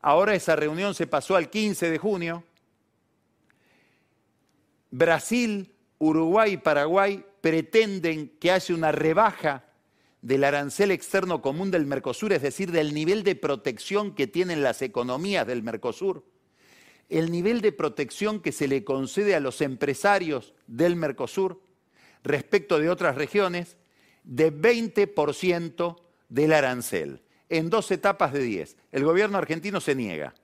Ahora 0.06 0.34
esa 0.34 0.54
reunión 0.54 0.94
se 0.94 1.06
pasó 1.06 1.34
al 1.34 1.48
15 1.48 1.88
de 1.88 1.96
junio. 1.96 2.44
Brasil, 4.90 5.72
Uruguay 5.96 6.52
y 6.52 6.56
Paraguay 6.58 7.24
pretenden 7.40 8.28
que 8.38 8.50
haya 8.50 8.74
una 8.74 8.92
rebaja 8.92 9.64
del 10.20 10.44
arancel 10.44 10.90
externo 10.90 11.40
común 11.40 11.70
del 11.70 11.86
Mercosur, 11.86 12.34
es 12.34 12.42
decir, 12.42 12.70
del 12.70 12.92
nivel 12.92 13.22
de 13.22 13.34
protección 13.34 14.14
que 14.14 14.26
tienen 14.26 14.62
las 14.62 14.82
economías 14.82 15.46
del 15.46 15.62
Mercosur, 15.62 16.22
el 17.08 17.30
nivel 17.32 17.62
de 17.62 17.72
protección 17.72 18.40
que 18.40 18.52
se 18.52 18.68
le 18.68 18.84
concede 18.84 19.34
a 19.34 19.40
los 19.40 19.62
empresarios 19.62 20.52
del 20.66 20.96
Mercosur 20.96 21.62
respecto 22.22 22.78
de 22.78 22.90
otras 22.90 23.16
regiones, 23.16 23.78
de 24.22 24.52
20% 24.52 25.96
del 26.28 26.52
arancel. 26.52 27.23
En 27.54 27.70
dos 27.70 27.90
etapas 27.90 28.32
de 28.32 28.40
10. 28.40 28.76
El 28.90 29.04
gobierno 29.04 29.38
argentino 29.38 29.80
se 29.80 29.94
niega. 29.94 30.34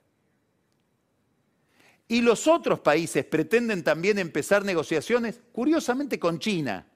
Y 2.06 2.22
los 2.22 2.46
otros 2.46 2.80
países 2.80 3.24
pretenden 3.24 3.82
también 3.82 4.18
empezar 4.18 4.64
negociaciones, 4.64 5.40
curiosamente 5.52 6.18
con 6.18 6.38
China. 6.38 6.86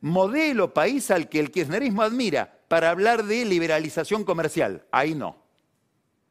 Modelo 0.00 0.72
país 0.72 1.10
al 1.10 1.28
que 1.28 1.40
el 1.40 1.50
kirchnerismo 1.50 2.02
admira 2.02 2.60
para 2.68 2.90
hablar 2.90 3.24
de 3.24 3.44
liberalización 3.44 4.24
comercial. 4.24 4.86
Ahí 4.90 5.14
no. 5.14 5.42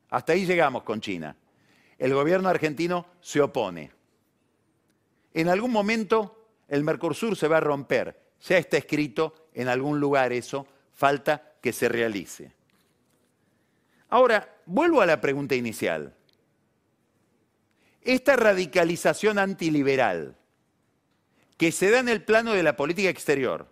Hasta 0.09 0.33
ahí 0.33 0.45
llegamos 0.45 0.83
con 0.83 1.01
China. 1.01 1.35
El 1.97 2.13
gobierno 2.13 2.49
argentino 2.49 3.05
se 3.21 3.41
opone. 3.41 3.91
En 5.33 5.47
algún 5.47 5.71
momento 5.71 6.49
el 6.67 6.83
Mercosur 6.83 7.35
se 7.35 7.47
va 7.47 7.57
a 7.57 7.61
romper. 7.61 8.19
Ya 8.41 8.57
está 8.57 8.77
escrito 8.77 9.49
en 9.53 9.67
algún 9.67 9.99
lugar 9.99 10.33
eso, 10.33 10.67
falta 10.93 11.53
que 11.61 11.73
se 11.73 11.89
realice. 11.89 12.51
Ahora, 14.09 14.57
vuelvo 14.65 15.01
a 15.01 15.05
la 15.05 15.19
pregunta 15.19 15.55
inicial. 15.55 16.13
Esta 18.01 18.35
radicalización 18.35 19.39
antiliberal 19.39 20.35
que 21.57 21.71
se 21.71 21.89
da 21.89 21.99
en 21.99 22.09
el 22.09 22.23
plano 22.23 22.53
de 22.53 22.63
la 22.63 22.75
política 22.75 23.09
exterior, 23.09 23.67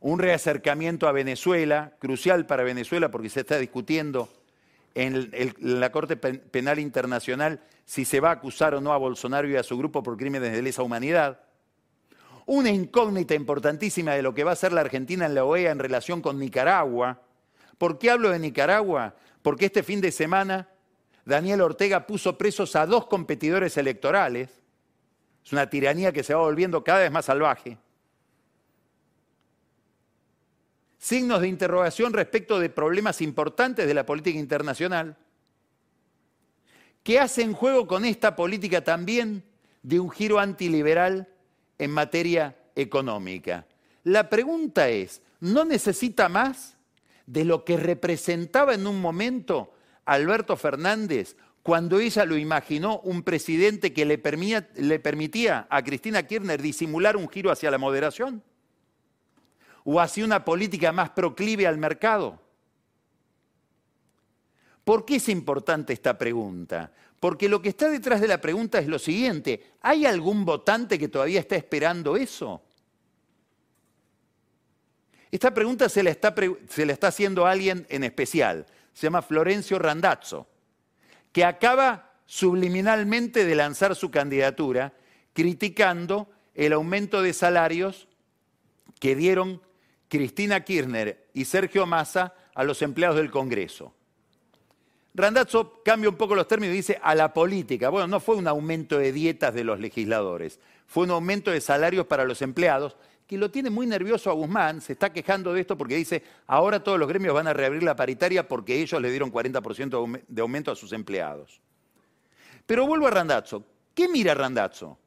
un 0.00 0.18
reacercamiento 0.18 1.08
a 1.08 1.12
Venezuela, 1.12 1.92
crucial 1.98 2.46
para 2.46 2.64
Venezuela 2.64 3.10
porque 3.10 3.28
se 3.28 3.40
está 3.40 3.58
discutiendo 3.58 4.28
en, 4.94 5.30
la 5.58 5.92
Corte 5.92 6.16
Penal 6.16 6.78
Internacional 6.78 7.60
si 7.84 8.04
se 8.04 8.20
va 8.20 8.30
a 8.30 8.34
acusar 8.34 8.74
o 8.74 8.80
no 8.80 8.92
a 8.92 8.98
Bolsonaro 8.98 9.48
y 9.48 9.56
a 9.56 9.62
su 9.62 9.76
grupo 9.76 10.02
por 10.02 10.16
crímenes 10.16 10.52
de 10.52 10.62
lesa 10.62 10.82
humanidad. 10.82 11.40
Una 12.46 12.70
incógnita 12.70 13.34
importantísima 13.34 14.12
de 14.12 14.22
lo 14.22 14.34
que 14.34 14.44
va 14.44 14.50
a 14.50 14.54
hacer 14.54 14.72
la 14.72 14.80
Argentina 14.80 15.26
en 15.26 15.34
la 15.34 15.44
OEA 15.44 15.70
en 15.70 15.78
relación 15.78 16.20
con 16.20 16.38
Nicaragua. 16.38 17.22
¿Por 17.78 17.98
qué 17.98 18.10
hablo 18.10 18.30
de 18.30 18.38
Nicaragua? 18.38 19.14
Porque 19.42 19.66
este 19.66 19.82
fin 19.82 20.00
de 20.00 20.12
semana 20.12 20.68
Daniel 21.24 21.60
Ortega 21.60 22.06
puso 22.06 22.36
presos 22.36 22.74
a 22.76 22.86
dos 22.86 23.06
competidores 23.06 23.76
electorales. 23.76 24.50
Es 25.44 25.52
una 25.52 25.68
tiranía 25.68 26.12
que 26.12 26.22
se 26.22 26.34
va 26.34 26.40
volviendo 26.40 26.82
cada 26.82 27.00
vez 27.00 27.10
más 27.10 27.26
salvaje. 27.26 27.78
Signos 30.98 31.40
de 31.40 31.48
interrogación 31.48 32.12
respecto 32.12 32.60
de 32.60 32.70
problemas 32.70 33.20
importantes 33.20 33.86
de 33.86 33.94
la 33.94 34.06
política 34.06 34.38
internacional. 34.38 35.16
¿Qué 37.02 37.18
hace 37.18 37.42
en 37.42 37.52
juego 37.52 37.88
con 37.88 38.04
esta 38.04 38.36
política 38.36 38.84
también 38.84 39.42
de 39.82 39.98
un 39.98 40.10
giro 40.10 40.38
antiliberal 40.38 41.28
en 41.82 41.90
materia 41.90 42.56
económica? 42.76 43.66
La 44.04 44.28
pregunta 44.28 44.88
es, 44.88 45.20
¿no 45.40 45.64
necesita 45.64 46.28
más 46.28 46.76
de 47.26 47.44
lo 47.44 47.64
que 47.64 47.76
representaba 47.76 48.74
en 48.74 48.86
un 48.86 49.00
momento 49.00 49.72
Alberto 50.04 50.56
Fernández 50.56 51.36
cuando 51.62 52.00
ella 52.00 52.24
lo 52.24 52.36
imaginó 52.36 52.98
un 53.00 53.22
presidente 53.22 53.92
que 53.92 54.04
le 54.04 54.18
permitía, 54.18 55.66
a 55.70 55.82
Cristina 55.82 56.24
Kirchner 56.24 56.60
disimular 56.60 57.16
un 57.16 57.28
giro 57.28 57.50
hacia 57.50 57.70
la 57.70 57.78
moderación? 57.78 58.42
¿O 59.84 60.00
hacia 60.00 60.24
una 60.24 60.44
política 60.44 60.92
más 60.92 61.10
proclive 61.10 61.66
al 61.66 61.78
mercado? 61.78 62.40
¿Por 64.84 65.04
qué 65.04 65.16
es 65.16 65.28
importante 65.28 65.92
esta 65.92 66.18
pregunta? 66.18 66.92
Porque 67.22 67.48
lo 67.48 67.62
que 67.62 67.68
está 67.68 67.88
detrás 67.88 68.20
de 68.20 68.26
la 68.26 68.40
pregunta 68.40 68.80
es 68.80 68.88
lo 68.88 68.98
siguiente, 68.98 69.74
¿hay 69.80 70.06
algún 70.06 70.44
votante 70.44 70.98
que 70.98 71.06
todavía 71.06 71.38
está 71.38 71.54
esperando 71.54 72.16
eso? 72.16 72.64
Esta 75.30 75.54
pregunta 75.54 75.88
se 75.88 76.02
la 76.02 76.10
está, 76.10 76.34
haciendo 77.06 77.46
alguien 77.46 77.86
en 77.90 78.02
especial 78.02 78.66
se 78.92 79.06
llama 79.06 79.22
Florencio 79.22 79.78
Randazzo, 79.78 80.48
que 81.30 81.44
acaba 81.44 82.10
subliminalmente 82.26 83.44
de 83.44 83.54
lanzar 83.54 83.94
su 83.94 84.10
candidatura 84.10 84.92
criticando 85.32 86.28
el 86.56 86.72
aumento 86.72 87.22
de 87.22 87.34
salarios 87.34 88.08
que 88.98 89.14
dieron 89.14 89.62
Cristina 90.08 90.64
Kirchner 90.64 91.28
y 91.34 91.44
Sergio 91.44 91.86
Massa 91.86 92.34
a 92.52 92.64
los 92.64 92.82
empleados 92.82 93.18
del 93.18 93.30
Congreso. 93.30 93.94
Randazzo 95.14 95.82
cambia 95.84 96.08
un 96.08 96.16
poco 96.16 96.34
los 96.34 96.48
términos 96.48 96.74
y 96.74 96.78
dice 96.78 96.98
a 97.02 97.14
la 97.14 97.32
política. 97.34 97.90
Bueno, 97.90 98.06
no 98.06 98.20
fue 98.20 98.36
un 98.36 98.48
aumento 98.48 98.98
de 98.98 99.12
dietas 99.12 99.52
de 99.52 99.64
los 99.64 99.78
legisladores, 99.78 100.58
fue 100.86 101.04
un 101.04 101.10
aumento 101.10 101.50
de 101.50 101.60
salarios 101.60 102.06
para 102.06 102.24
los 102.24 102.40
empleados 102.42 102.96
que 103.26 103.38
lo 103.38 103.50
tiene 103.50 103.70
muy 103.70 103.86
nervioso 103.86 104.30
a 104.30 104.34
Guzmán, 104.34 104.82
se 104.82 104.92
está 104.92 105.10
quejando 105.10 105.54
de 105.54 105.62
esto 105.62 105.78
porque 105.78 105.96
dice, 105.96 106.22
ahora 106.46 106.84
todos 106.84 106.98
los 106.98 107.08
gremios 107.08 107.32
van 107.32 107.46
a 107.46 107.54
reabrir 107.54 107.82
la 107.82 107.96
paritaria 107.96 108.46
porque 108.46 108.80
ellos 108.80 109.00
le 109.00 109.10
dieron 109.10 109.32
40% 109.32 110.22
de 110.28 110.42
aumento 110.42 110.70
a 110.70 110.76
sus 110.76 110.92
empleados. 110.92 111.60
Pero 112.66 112.86
vuelvo 112.86 113.06
a 113.06 113.10
Randazzo. 113.10 113.64
¿Qué 113.94 114.08
mira 114.08 114.34
Randazzo? 114.34 114.98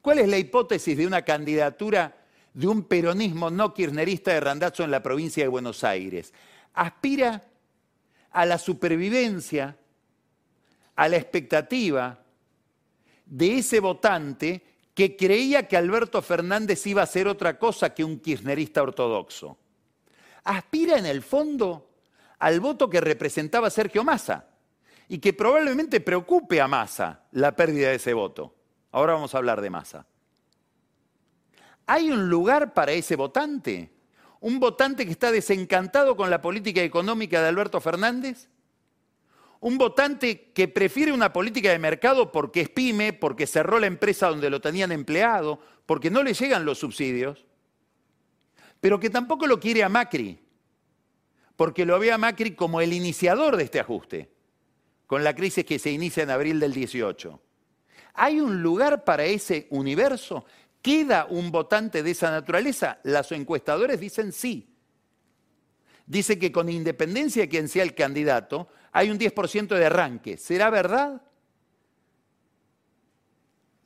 ¿Cuál 0.00 0.18
es 0.18 0.28
la 0.28 0.38
hipótesis 0.38 0.96
de 0.96 1.06
una 1.06 1.22
candidatura 1.22 2.16
de 2.52 2.66
un 2.66 2.84
peronismo 2.84 3.50
no 3.50 3.74
kirchnerista 3.74 4.32
de 4.32 4.40
Randazzo 4.40 4.84
en 4.84 4.90
la 4.90 5.02
provincia 5.02 5.42
de 5.44 5.48
Buenos 5.48 5.84
Aires? 5.84 6.32
Aspira 6.72 7.42
a 8.34 8.44
la 8.44 8.58
supervivencia, 8.58 9.76
a 10.96 11.08
la 11.08 11.16
expectativa 11.16 12.18
de 13.24 13.58
ese 13.58 13.78
votante 13.78 14.62
que 14.92 15.16
creía 15.16 15.68
que 15.68 15.76
Alberto 15.76 16.20
Fernández 16.20 16.84
iba 16.86 17.02
a 17.02 17.06
ser 17.06 17.28
otra 17.28 17.58
cosa 17.58 17.94
que 17.94 18.04
un 18.04 18.18
kirchnerista 18.18 18.82
ortodoxo. 18.82 19.56
Aspira 20.42 20.98
en 20.98 21.06
el 21.06 21.22
fondo 21.22 21.90
al 22.40 22.58
voto 22.58 22.90
que 22.90 23.00
representaba 23.00 23.70
Sergio 23.70 24.02
Massa 24.02 24.48
y 25.08 25.18
que 25.18 25.32
probablemente 25.32 26.00
preocupe 26.00 26.60
a 26.60 26.66
Massa 26.66 27.22
la 27.32 27.54
pérdida 27.54 27.90
de 27.90 27.96
ese 27.96 28.14
voto. 28.14 28.52
Ahora 28.90 29.14
vamos 29.14 29.34
a 29.34 29.38
hablar 29.38 29.60
de 29.60 29.70
Massa. 29.70 30.06
¿Hay 31.86 32.10
un 32.10 32.28
lugar 32.28 32.74
para 32.74 32.92
ese 32.92 33.14
votante? 33.14 33.93
¿Un 34.44 34.60
votante 34.60 35.06
que 35.06 35.10
está 35.10 35.32
desencantado 35.32 36.18
con 36.18 36.28
la 36.28 36.42
política 36.42 36.82
económica 36.82 37.40
de 37.40 37.48
Alberto 37.48 37.80
Fernández? 37.80 38.50
un 39.60 39.78
votante 39.78 40.50
que 40.52 40.68
prefiere 40.68 41.10
una 41.10 41.32
política 41.32 41.70
de 41.70 41.78
mercado 41.78 42.30
porque 42.30 42.60
es 42.60 42.68
pyme, 42.68 43.14
porque 43.14 43.46
cerró 43.46 43.78
la 43.78 43.86
empresa 43.86 44.28
donde 44.28 44.50
lo 44.50 44.60
tenían 44.60 44.92
empleado, 44.92 45.58
porque 45.86 46.10
no 46.10 46.22
le 46.22 46.34
llegan 46.34 46.66
los 46.66 46.80
subsidios, 46.80 47.46
pero 48.82 49.00
que 49.00 49.08
tampoco 49.08 49.46
lo 49.46 49.58
quiere 49.58 49.82
a 49.82 49.88
Macri, 49.88 50.38
porque 51.56 51.86
lo 51.86 51.98
ve 51.98 52.12
a 52.12 52.18
Macri 52.18 52.54
como 52.54 52.82
el 52.82 52.92
iniciador 52.92 53.56
de 53.56 53.64
este 53.64 53.80
ajuste, 53.80 54.28
con 55.06 55.24
la 55.24 55.34
crisis 55.34 55.64
que 55.64 55.78
se 55.78 55.90
inicia 55.90 56.24
en 56.24 56.30
abril 56.30 56.60
del 56.60 56.74
18. 56.74 57.40
¿Hay 58.12 58.40
un 58.40 58.60
lugar 58.60 59.04
para 59.04 59.24
ese 59.24 59.66
universo? 59.70 60.44
¿Queda 60.84 61.24
un 61.30 61.50
votante 61.50 62.02
de 62.02 62.10
esa 62.10 62.30
naturaleza? 62.30 62.98
Las 63.04 63.32
encuestadores 63.32 63.98
dicen 63.98 64.32
sí. 64.32 64.68
Dice 66.04 66.38
que 66.38 66.52
con 66.52 66.68
independencia 66.68 67.40
de 67.40 67.48
quien 67.48 67.70
sea 67.70 67.84
el 67.84 67.94
candidato, 67.94 68.68
hay 68.92 69.08
un 69.08 69.18
10% 69.18 69.78
de 69.78 69.86
arranque. 69.86 70.36
¿Será 70.36 70.68
verdad? 70.68 71.22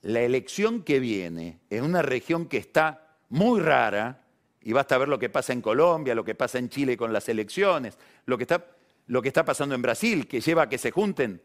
La 0.03 0.22
elección 0.22 0.82
que 0.82 0.99
viene 0.99 1.61
en 1.70 1.84
una 1.84 2.03
región 2.03 2.46
que 2.46 2.57
está 2.57 3.14
muy 3.28 3.61
rara, 3.61 4.24
y 4.61 4.72
basta 4.72 4.99
ver 4.99 5.07
lo 5.07 5.20
que 5.20 5.30
pasa 5.30 5.53
en 5.53 5.62
Colombia, 5.62 6.16
lo 6.16 6.24
que 6.24 6.34
pasa 6.34 6.59
en 6.59 6.68
Chile 6.68 6.96
con 6.96 7.12
las 7.12 7.28
elecciones, 7.28 7.96
lo 8.26 8.36
que 8.36 8.42
está, 8.42 8.66
lo 9.07 9.22
que 9.22 9.28
está 9.28 9.44
pasando 9.44 9.76
en 9.76 9.82
Brasil, 9.82 10.26
que 10.26 10.40
lleva 10.40 10.62
a 10.62 10.68
que 10.68 10.78
se 10.78 10.90
junten 10.90 11.40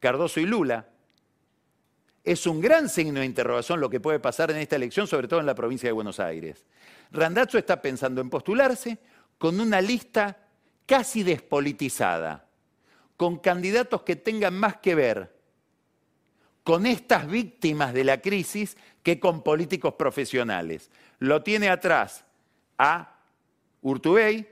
Cardoso 0.00 0.38
y 0.38 0.44
Lula, 0.44 0.86
es 2.24 2.46
un 2.46 2.60
gran 2.60 2.88
signo 2.88 3.20
de 3.20 3.26
interrogación 3.26 3.80
lo 3.80 3.90
que 3.90 4.00
puede 4.00 4.20
pasar 4.20 4.50
en 4.50 4.58
esta 4.58 4.76
elección, 4.76 5.06
sobre 5.06 5.28
todo 5.28 5.40
en 5.40 5.46
la 5.46 5.54
provincia 5.54 5.88
de 5.88 5.92
Buenos 5.92 6.20
Aires. 6.20 6.66
Randazzo 7.10 7.58
está 7.58 7.80
pensando 7.80 8.20
en 8.20 8.30
postularse 8.30 8.98
con 9.38 9.60
una 9.60 9.80
lista 9.80 10.36
casi 10.86 11.22
despolitizada 11.22 12.48
con 13.18 13.38
candidatos 13.38 14.02
que 14.02 14.14
tengan 14.14 14.54
más 14.54 14.76
que 14.76 14.94
ver 14.94 15.36
con 16.62 16.86
estas 16.86 17.26
víctimas 17.26 17.92
de 17.92 18.04
la 18.04 18.20
crisis 18.20 18.76
que 19.02 19.18
con 19.18 19.42
políticos 19.42 19.94
profesionales. 19.94 20.90
Lo 21.18 21.42
tiene 21.42 21.68
atrás 21.68 22.24
a 22.78 23.16
Urtubey, 23.82 24.46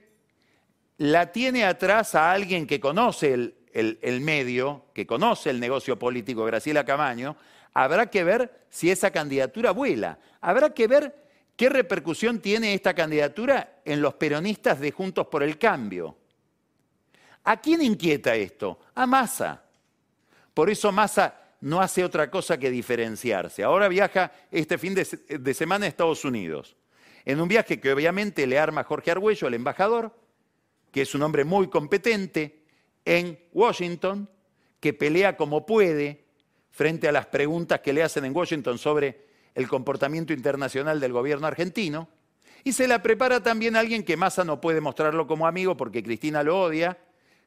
la 0.98 1.30
tiene 1.30 1.64
atrás 1.64 2.16
a 2.16 2.32
alguien 2.32 2.66
que 2.66 2.80
conoce 2.80 3.34
el, 3.34 3.54
el, 3.72 4.20
medio, 4.20 4.86
que 4.94 5.06
conoce 5.06 5.50
el 5.50 5.60
negocio 5.60 5.96
político, 5.96 6.44
Graciela 6.44 6.84
Camaño, 6.84 7.36
habrá 7.82 8.06
que 8.06 8.24
ver 8.24 8.66
si 8.70 8.90
esa 8.90 9.10
candidatura 9.10 9.70
vuela, 9.70 10.18
habrá 10.40 10.72
que 10.72 10.86
ver 10.86 11.14
qué 11.56 11.68
repercusión 11.68 12.40
tiene 12.40 12.72
esta 12.72 12.94
candidatura 12.94 13.80
en 13.84 14.00
los 14.00 14.14
peronistas 14.14 14.80
de 14.80 14.92
Juntos 14.92 15.26
por 15.26 15.42
el 15.42 15.58
Cambio. 15.58 16.16
¿A 17.44 17.60
quién 17.60 17.82
inquieta 17.82 18.34
esto? 18.34 18.80
A 18.94 19.06
Massa. 19.06 19.62
Por 20.54 20.70
eso 20.70 20.90
Massa 20.90 21.38
no 21.60 21.82
hace 21.82 22.02
otra 22.02 22.30
cosa 22.30 22.56
que 22.56 22.70
diferenciarse. 22.70 23.62
Ahora 23.62 23.88
viaja 23.88 24.32
este 24.50 24.78
fin 24.78 24.94
de, 24.94 25.54
semana 25.54 25.84
a 25.84 25.88
Estados 25.88 26.24
Unidos. 26.24 26.76
en 27.26 27.40
un 27.42 27.48
viaje 27.48 27.78
que 27.78 27.92
obviamente 27.92 28.46
le 28.46 28.58
arma 28.58 28.84
Jorge 28.84 29.10
Argüello, 29.10 29.48
el 29.48 29.54
embajador, 29.54 30.16
que 30.92 31.02
es 31.02 31.14
un 31.14 31.22
hombre 31.22 31.44
muy 31.44 31.68
competente, 31.68 32.62
en 33.04 33.38
Washington, 33.52 34.30
que 34.80 34.94
pelea 34.94 35.36
como 35.36 35.66
puede 35.66 36.25
frente 36.76 37.08
a 37.08 37.12
las 37.12 37.24
preguntas 37.24 37.80
que 37.80 37.94
le 37.94 38.02
hacen 38.02 38.26
en 38.26 38.36
Washington 38.36 38.76
sobre 38.76 39.28
el 39.54 39.66
comportamiento 39.66 40.34
internacional 40.34 41.00
del 41.00 41.10
gobierno 41.10 41.46
argentino. 41.46 42.06
Y 42.64 42.74
se 42.74 42.86
la 42.86 43.02
prepara 43.02 43.42
también 43.42 43.76
alguien 43.76 44.04
que 44.04 44.18
Massa 44.18 44.44
no 44.44 44.60
puede 44.60 44.82
mostrarlo 44.82 45.26
como 45.26 45.46
amigo 45.46 45.74
porque 45.74 46.02
Cristina 46.02 46.42
lo 46.42 46.60
odia, 46.60 46.98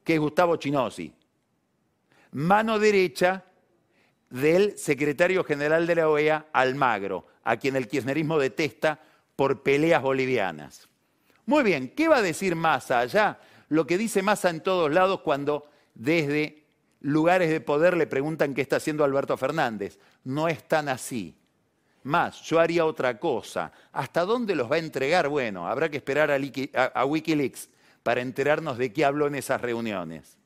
que 0.04 0.16
es 0.16 0.20
Gustavo 0.20 0.56
Chinosi. 0.56 1.14
Mano 2.32 2.80
derecha 2.80 3.46
del 4.32 4.76
secretario 4.80 5.44
general 5.44 5.86
de 5.86 5.96
la 5.96 6.10
OEA, 6.10 6.48
Almagro, 6.52 7.28
a 7.44 7.58
quien 7.58 7.76
el 7.76 7.88
kirchnerismo 7.88 8.40
detesta 8.40 9.00
por 9.36 9.62
peleas 9.62 10.02
bolivianas. 10.02 10.90
Muy 11.46 11.62
bien, 11.62 11.90
¿qué 11.90 12.08
va 12.08 12.18
a 12.18 12.24
decir 12.24 12.56
Massa 12.56 12.98
allá? 12.98 13.40
Lo 13.68 13.86
que 13.86 14.00
dice 14.00 14.24
Massa 14.24 14.50
en 14.50 14.62
todos 14.62 14.92
lados 14.92 15.22
cuando 15.22 15.70
desde 15.94 16.59
lugares 17.02 17.50
de 17.50 17.62
poder 17.62 17.96
le 17.96 18.08
preguntan 18.08 18.54
qué 18.54 18.62
está 18.62 18.78
haciendo 18.78 19.04
Alberto 19.04 19.38
Fernández. 19.38 20.00
No 20.24 20.48
es 20.48 20.68
tan 20.68 20.90
así. 20.90 21.36
Más, 22.04 22.42
yo 22.42 22.60
haría 22.60 22.86
otra 22.86 23.20
cosa. 23.20 23.72
¿Hasta 23.92 24.26
dónde 24.26 24.56
los 24.56 24.72
va 24.72 24.76
a 24.76 24.80
entregar? 24.80 25.28
Bueno, 25.28 25.68
habrá 25.68 25.90
que 25.90 25.98
esperar 25.98 26.32
a, 26.32 27.06
Wikileaks 27.06 27.70
para 28.04 28.22
enterarnos 28.22 28.78
de 28.78 28.94
qué 28.94 29.06
habló 29.06 29.28
en 29.28 29.36
esas 29.36 29.60
reuniones. 29.62 30.38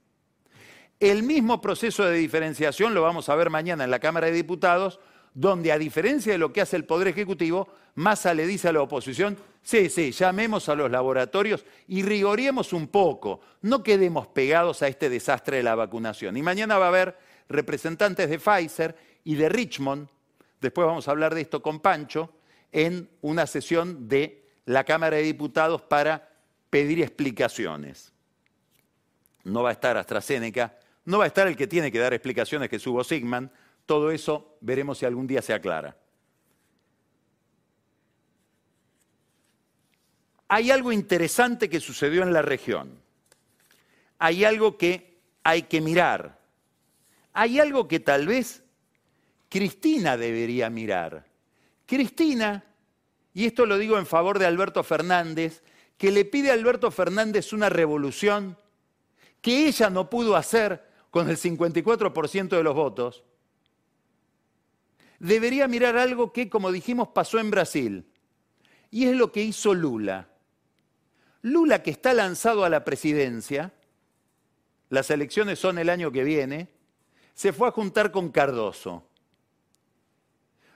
El 1.00 1.24
mismo 1.24 1.62
proceso 1.62 2.06
de 2.06 2.18
diferenciación 2.18 2.94
lo 2.94 3.02
vamos 3.02 3.30
a 3.30 3.36
ver 3.36 3.50
mañana 3.50 3.84
en 3.84 3.92
la 3.92 4.00
Cámara 4.00 4.28
de 4.28 4.34
Diputados, 4.34 5.00
donde 5.34 5.72
a 5.72 5.78
diferencia 5.78 6.32
de 6.32 6.38
lo 6.38 6.54
que 6.54 6.62
hace 6.62 6.76
el 6.76 6.86
Poder 6.86 7.08
Ejecutivo, 7.08 7.68
Massa 7.96 8.34
le 8.34 8.48
dice 8.48 8.70
a 8.70 8.74
la 8.74 8.82
oposición, 8.82 9.38
sí, 9.64 9.90
sí, 9.90 10.12
llamemos 10.12 10.70
a 10.70 10.76
los 10.76 10.92
laboratorios 10.92 11.66
y 11.88 12.04
rigoriemos 12.04 12.74
un 12.74 12.88
poco, 12.88 13.42
no 13.62 13.82
quedemos 13.82 14.28
pegados 14.28 14.84
a 14.84 14.88
este 14.88 15.10
desastre 15.10 15.58
de 15.58 15.64
la 15.64 15.76
vacunación. 15.76 16.38
Y 16.38 16.44
mañana 16.44 16.78
va 16.78 16.86
a 16.86 16.90
haber 16.90 17.18
representantes 17.50 18.30
de 18.30 18.40
Pfizer 18.40 18.96
y 19.24 19.36
de 19.36 19.50
Richmond 19.50 20.08
después 20.64 20.88
vamos 20.88 21.08
a 21.08 21.12
hablar 21.12 21.36
de 21.36 21.42
esto 21.42 21.62
con 21.62 21.80
Pancho, 21.80 22.34
en 22.72 23.10
una 23.22 23.46
sesión 23.46 24.08
de 24.08 24.50
la 24.66 24.84
Cámara 24.84 25.18
de 25.18 25.24
Diputados 25.24 25.84
para 25.84 26.30
pedir 26.72 27.02
explicaciones. 27.02 28.12
No 29.44 29.62
va 29.62 29.70
a 29.70 29.74
estar 29.74 29.96
AstraZeneca, 29.98 30.80
no 31.06 31.20
va 31.20 31.26
a 31.26 31.28
estar 31.28 31.48
el 31.48 31.56
que 31.56 31.68
tiene 31.68 31.92
que 31.92 32.00
dar 32.00 32.14
explicaciones, 32.14 32.70
que 32.70 32.78
es 32.78 32.88
Hugo 32.88 33.04
Sigman. 33.04 33.52
Todo 33.86 34.10
eso 34.10 34.58
veremos 34.62 34.98
si 34.98 35.06
algún 35.06 35.28
día 35.28 35.42
se 35.42 35.54
aclara. 35.54 35.98
Hay 40.56 40.70
algo 40.70 40.92
interesante 40.92 41.68
que 41.68 41.80
sucedió 41.80 42.22
en 42.22 42.32
la 42.32 42.44
región. 42.44 43.02
Hay 44.20 44.46
algo 44.46 44.78
que 44.78 45.18
hay 45.44 45.64
que 45.64 45.82
mirar. 45.82 46.40
Hay 47.34 47.60
algo 47.60 47.88
que 47.88 48.00
tal 48.00 48.28
vez 48.28 48.62
Cristina 49.50 50.16
debería 50.16 50.70
mirar. 50.70 51.26
Cristina, 51.88 52.64
y 53.34 53.48
esto 53.48 53.66
lo 53.66 53.80
digo 53.80 53.98
en 53.98 54.06
favor 54.06 54.38
de 54.38 54.46
Alberto 54.46 54.84
Fernández, 54.84 55.64
que 55.98 56.12
le 56.12 56.24
pide 56.24 56.52
a 56.52 56.54
Alberto 56.54 56.92
Fernández 56.92 57.52
una 57.52 57.70
revolución 57.70 58.56
que 59.42 59.68
ella 59.68 59.90
no 59.90 60.08
pudo 60.08 60.36
hacer 60.36 60.88
con 61.10 61.32
el 61.32 61.38
54% 61.38 62.50
de 62.50 62.64
los 62.64 62.76
votos, 62.76 63.24
debería 65.18 65.68
mirar 65.68 65.98
algo 65.98 66.32
que, 66.32 66.48
como 66.48 66.72
dijimos, 66.72 67.08
pasó 67.08 67.40
en 67.40 67.50
Brasil. 67.50 68.06
Y 68.92 69.06
es 69.06 69.16
lo 69.16 69.32
que 69.32 69.42
hizo 69.42 69.74
Lula. 69.74 70.30
Lula, 71.44 71.84
que 71.84 71.92
está 71.92 72.14
lanzado 72.14 72.66
a 72.66 72.70
la 72.70 72.84
presidencia, 72.84 73.72
las 74.90 75.12
elecciones 75.12 75.60
son 75.60 75.78
el 75.78 75.90
año 75.90 76.12
que 76.12 76.24
viene, 76.24 76.70
se 77.34 77.54
fue 77.54 77.68
a 77.68 77.72
juntar 77.72 78.12
con 78.12 78.32
Cardoso 78.32 79.08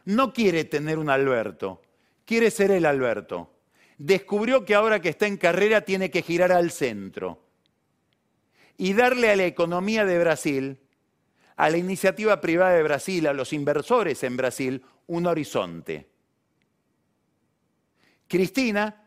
no 0.08 0.32
quiere 0.32 0.64
tener 0.64 1.00
un 1.00 1.10
Alberto, 1.10 1.82
quiere 2.24 2.50
ser 2.50 2.72
el 2.72 2.86
Alberto. 2.86 3.52
Descubrió 3.98 4.64
que 4.64 4.74
ahora 4.74 5.02
que 5.02 5.10
está 5.10 5.28
en 5.28 5.36
carrera 5.36 5.82
tiene 5.82 6.10
que 6.10 6.22
girar 6.22 6.54
al 6.54 6.72
centro 6.72 7.44
y 8.78 8.94
darle 8.94 9.32
a 9.32 9.36
la 9.36 9.46
economía 9.46 10.06
de 10.06 10.18
Brasil, 10.18 10.80
a 11.58 11.70
la 11.70 11.78
iniciativa 11.78 12.40
privada 12.40 12.76
de 12.76 12.84
Brasil, 12.84 13.28
a 13.28 13.34
los 13.34 13.52
inversores 13.52 14.24
en 14.24 14.38
Brasil, 14.38 14.82
un 15.08 15.26
horizonte. 15.26 16.08
Cristina 18.30 19.07